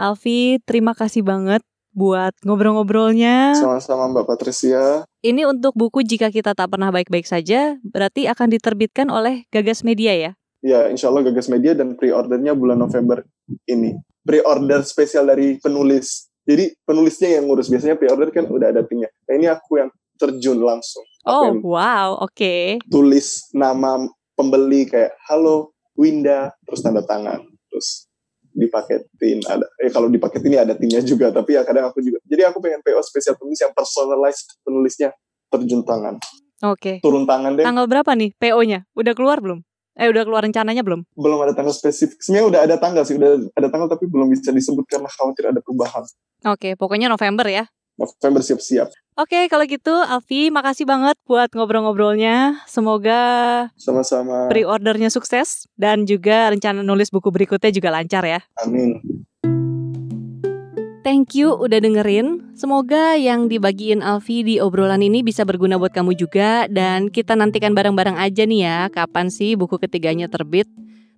Alfi, 0.00 0.56
terima 0.64 0.96
kasih 0.96 1.20
banget 1.20 1.60
buat 1.92 2.32
ngobrol-ngobrolnya. 2.48 3.52
Sama-sama 3.52 4.08
Mbak 4.08 4.24
Patricia. 4.24 5.04
Ini 5.20 5.44
untuk 5.44 5.76
buku 5.76 6.00
Jika 6.00 6.32
Kita 6.32 6.56
Tak 6.56 6.72
Pernah 6.72 6.88
Baik-Baik 6.88 7.28
Saja, 7.28 7.76
berarti 7.84 8.24
akan 8.24 8.48
diterbitkan 8.48 9.12
oleh 9.12 9.44
Gagas 9.52 9.84
Media 9.84 10.16
ya? 10.16 10.32
Ya, 10.64 10.88
insya 10.88 11.12
Allah 11.12 11.28
Gagas 11.28 11.52
Media 11.52 11.76
dan 11.76 11.94
pre-ordernya 12.00 12.56
bulan 12.56 12.80
November 12.80 13.22
ini. 13.68 14.00
Pre-order 14.24 14.80
spesial 14.88 15.28
dari 15.28 15.60
penulis. 15.60 16.31
Jadi 16.42 16.74
penulisnya 16.82 17.38
yang 17.38 17.46
ngurus. 17.46 17.70
Biasanya 17.70 17.94
pre-order 17.94 18.34
kan 18.34 18.50
udah 18.50 18.74
ada 18.74 18.82
timnya. 18.82 19.10
Nah 19.30 19.34
ini 19.38 19.46
aku 19.46 19.78
yang 19.78 19.90
terjun 20.18 20.58
langsung. 20.62 21.02
Oh, 21.26 21.54
wow, 21.62 22.18
oke. 22.18 22.34
Okay. 22.34 22.82
Tulis 22.90 23.50
nama 23.54 24.02
pembeli 24.34 24.90
kayak, 24.90 25.14
halo 25.30 25.74
Winda, 25.94 26.50
terus 26.66 26.82
tanda 26.82 27.02
tangan. 27.06 27.42
Terus 27.70 28.10
dipaketin 28.52 29.40
ada 29.48 29.64
eh 29.80 29.88
kalau 29.88 30.12
dipaketin 30.12 30.52
ini 30.52 30.58
ada 30.60 30.76
timnya 30.76 31.00
juga 31.00 31.32
tapi 31.32 31.56
ya 31.56 31.64
kadang 31.64 31.88
aku 31.88 32.04
juga 32.04 32.20
jadi 32.28 32.52
aku 32.52 32.60
pengen 32.60 32.84
PO 32.84 33.00
spesial 33.00 33.36
penulis 33.40 33.60
yang 33.64 33.72
personalized 33.72 34.60
penulisnya 34.60 35.08
terjun 35.48 35.80
tangan 35.88 36.20
oke 36.60 36.76
okay. 36.76 36.96
turun 37.00 37.24
tangan 37.24 37.56
deh 37.56 37.64
tanggal 37.64 37.88
berapa 37.88 38.12
nih 38.12 38.36
PO-nya 38.36 38.84
udah 38.92 39.12
keluar 39.16 39.40
belum 39.40 39.64
eh 39.98 40.08
udah 40.08 40.22
keluar 40.24 40.42
rencananya 40.44 40.80
belum 40.80 41.04
belum 41.12 41.38
ada 41.44 41.52
tanggal 41.52 41.74
spesifik 41.74 42.18
sebenarnya 42.20 42.46
udah 42.48 42.60
ada 42.64 42.76
tanggal 42.80 43.02
sih 43.04 43.16
udah 43.16 43.32
ada 43.52 43.68
tanggal 43.68 43.88
tapi 43.92 44.08
belum 44.08 44.32
bisa 44.32 44.50
disebut 44.50 44.84
karena 44.88 45.08
khawatir 45.08 45.52
ada 45.52 45.60
perubahan 45.60 46.04
oke 46.48 46.58
okay, 46.58 46.72
pokoknya 46.74 47.12
November 47.12 47.44
ya 47.48 47.68
November 48.00 48.40
siap-siap. 48.40 48.88
Oke, 49.12 49.44
kalau 49.52 49.68
gitu 49.68 49.92
Alfi, 49.92 50.48
makasih 50.48 50.88
banget 50.88 51.12
buat 51.28 51.52
ngobrol-ngobrolnya. 51.52 52.64
Semoga 52.64 53.20
sama-sama 53.76 54.48
pre-ordernya 54.48 55.12
sukses 55.12 55.68
dan 55.76 56.08
juga 56.08 56.48
rencana 56.48 56.80
nulis 56.80 57.12
buku 57.12 57.28
berikutnya 57.28 57.68
juga 57.68 57.92
lancar 57.92 58.24
ya. 58.24 58.40
Amin. 58.64 58.96
Thank 61.02 61.34
you 61.34 61.58
udah 61.58 61.82
dengerin. 61.82 62.54
Semoga 62.54 63.18
yang 63.18 63.50
dibagiin 63.50 64.06
Alfi 64.06 64.46
di 64.46 64.62
obrolan 64.62 65.02
ini 65.02 65.26
bisa 65.26 65.42
berguna 65.42 65.74
buat 65.74 65.90
kamu 65.90 66.14
juga 66.14 66.70
dan 66.70 67.10
kita 67.10 67.34
nantikan 67.34 67.74
bareng-bareng 67.74 68.14
aja 68.22 68.46
nih 68.46 68.60
ya 68.62 68.78
kapan 68.86 69.26
sih 69.26 69.58
buku 69.58 69.82
ketiganya 69.82 70.30
terbit. 70.30 70.70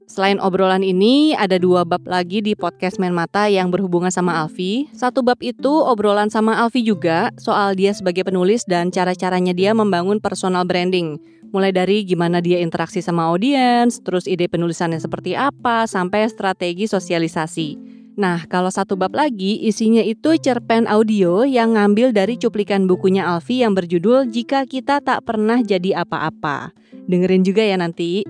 Selain 0.09 0.41
obrolan 0.41 0.81
ini, 0.81 1.37
ada 1.37 1.61
dua 1.61 1.85
bab 1.85 2.05
lagi 2.09 2.41
di 2.41 2.57
podcast 2.57 2.97
Main 2.97 3.13
Mata 3.13 3.49
yang 3.49 3.69
berhubungan 3.69 4.09
sama 4.09 4.41
Alfi. 4.41 4.89
Satu 4.97 5.21
bab 5.21 5.41
itu 5.45 5.69
obrolan 5.69 6.33
sama 6.33 6.61
Alfi 6.65 6.81
juga 6.81 7.29
soal 7.37 7.77
dia 7.77 7.93
sebagai 7.93 8.25
penulis 8.25 8.65
dan 8.65 8.89
cara-caranya 8.89 9.53
dia 9.53 9.77
membangun 9.77 10.17
personal 10.17 10.65
branding. 10.65 11.21
Mulai 11.53 11.77
dari 11.77 12.09
gimana 12.09 12.41
dia 12.41 12.61
interaksi 12.61 13.05
sama 13.05 13.29
audiens, 13.29 14.01
terus 14.01 14.25
ide 14.25 14.49
penulisannya 14.49 15.01
seperti 15.01 15.37
apa, 15.37 15.85
sampai 15.85 16.29
strategi 16.33 16.89
sosialisasi. 16.89 18.04
Nah, 18.15 18.47
kalau 18.47 18.71
satu 18.71 18.95
bab 18.95 19.11
lagi, 19.11 19.59
isinya 19.59 19.99
itu 19.99 20.39
cerpen 20.39 20.87
audio 20.87 21.43
yang 21.43 21.75
ngambil 21.75 22.15
dari 22.15 22.39
cuplikan 22.39 22.87
bukunya 22.87 23.27
Alfi 23.27 23.67
yang 23.67 23.75
berjudul 23.75 24.31
Jika 24.31 24.71
Kita 24.71 25.03
Tak 25.03 25.27
Pernah 25.27 25.67
Jadi 25.67 25.91
Apa-Apa. 25.99 26.71
Dengerin 27.11 27.43
juga 27.43 27.67
ya 27.67 27.75
nanti. 27.75 28.23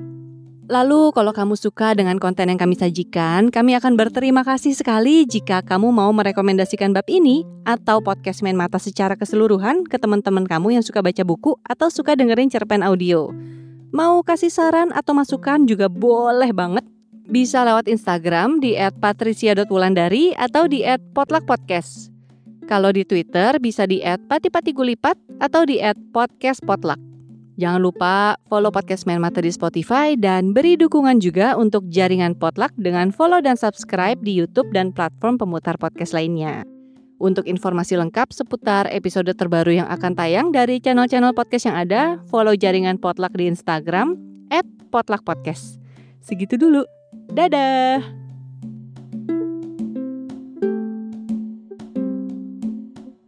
Lalu 0.64 1.12
kalau 1.12 1.36
kamu 1.36 1.60
suka 1.60 1.92
dengan 1.92 2.16
konten 2.16 2.48
yang 2.48 2.56
kami 2.56 2.72
sajikan, 2.72 3.52
kami 3.52 3.76
akan 3.76 4.00
berterima 4.00 4.40
kasih 4.40 4.72
sekali 4.72 5.28
jika 5.28 5.60
kamu 5.60 5.92
mau 5.92 6.08
merekomendasikan 6.16 6.96
bab 6.96 7.04
ini 7.04 7.44
atau 7.68 8.00
podcast 8.00 8.40
Main 8.40 8.56
Mata 8.56 8.80
secara 8.80 9.12
keseluruhan 9.20 9.84
ke 9.84 10.00
teman-teman 10.00 10.48
kamu 10.48 10.80
yang 10.80 10.84
suka 10.84 11.04
baca 11.04 11.20
buku 11.20 11.60
atau 11.68 11.92
suka 11.92 12.16
dengerin 12.16 12.48
cerpen 12.48 12.80
audio. 12.80 13.28
Mau 13.92 14.24
kasih 14.24 14.48
saran 14.48 14.88
atau 14.96 15.12
masukan 15.12 15.68
juga 15.68 15.92
boleh 15.92 16.56
banget. 16.56 16.93
Bisa 17.24 17.64
lewat 17.64 17.88
Instagram 17.88 18.60
di 18.60 18.76
@patricia.wulandari 18.76 20.36
atau 20.36 20.68
di 20.68 20.84
@potluckpodcast. 21.16 22.12
Kalau 22.68 22.92
di 22.92 23.04
Twitter 23.04 23.56
bisa 23.60 23.88
di 23.88 24.04
@patipatigulipat 24.04 25.40
atau 25.40 25.64
di 25.64 25.80
@podcastpotluck. 26.12 27.00
Jangan 27.54 27.80
lupa 27.80 28.34
follow 28.50 28.74
podcast 28.74 29.06
Main 29.06 29.22
Mata 29.22 29.38
di 29.38 29.46
Spotify 29.48 30.18
dan 30.18 30.50
beri 30.50 30.74
dukungan 30.74 31.22
juga 31.22 31.54
untuk 31.54 31.86
jaringan 31.86 32.34
Potluck 32.34 32.74
dengan 32.74 33.14
follow 33.14 33.38
dan 33.38 33.54
subscribe 33.54 34.18
di 34.26 34.34
YouTube 34.34 34.74
dan 34.74 34.90
platform 34.90 35.38
pemutar 35.38 35.78
podcast 35.78 36.18
lainnya. 36.18 36.66
Untuk 37.22 37.46
informasi 37.46 37.94
lengkap 37.94 38.34
seputar 38.34 38.90
episode 38.90 39.30
terbaru 39.38 39.70
yang 39.70 39.86
akan 39.86 40.18
tayang 40.18 40.50
dari 40.50 40.82
channel-channel 40.82 41.30
podcast 41.30 41.70
yang 41.70 41.78
ada, 41.78 42.18
follow 42.26 42.58
jaringan 42.58 42.98
Potluck 42.98 43.30
di 43.38 43.46
Instagram 43.46 44.18
@potluckpodcast. 44.90 45.78
Segitu 46.26 46.58
dulu. 46.58 46.82
Dadah. 47.30 48.23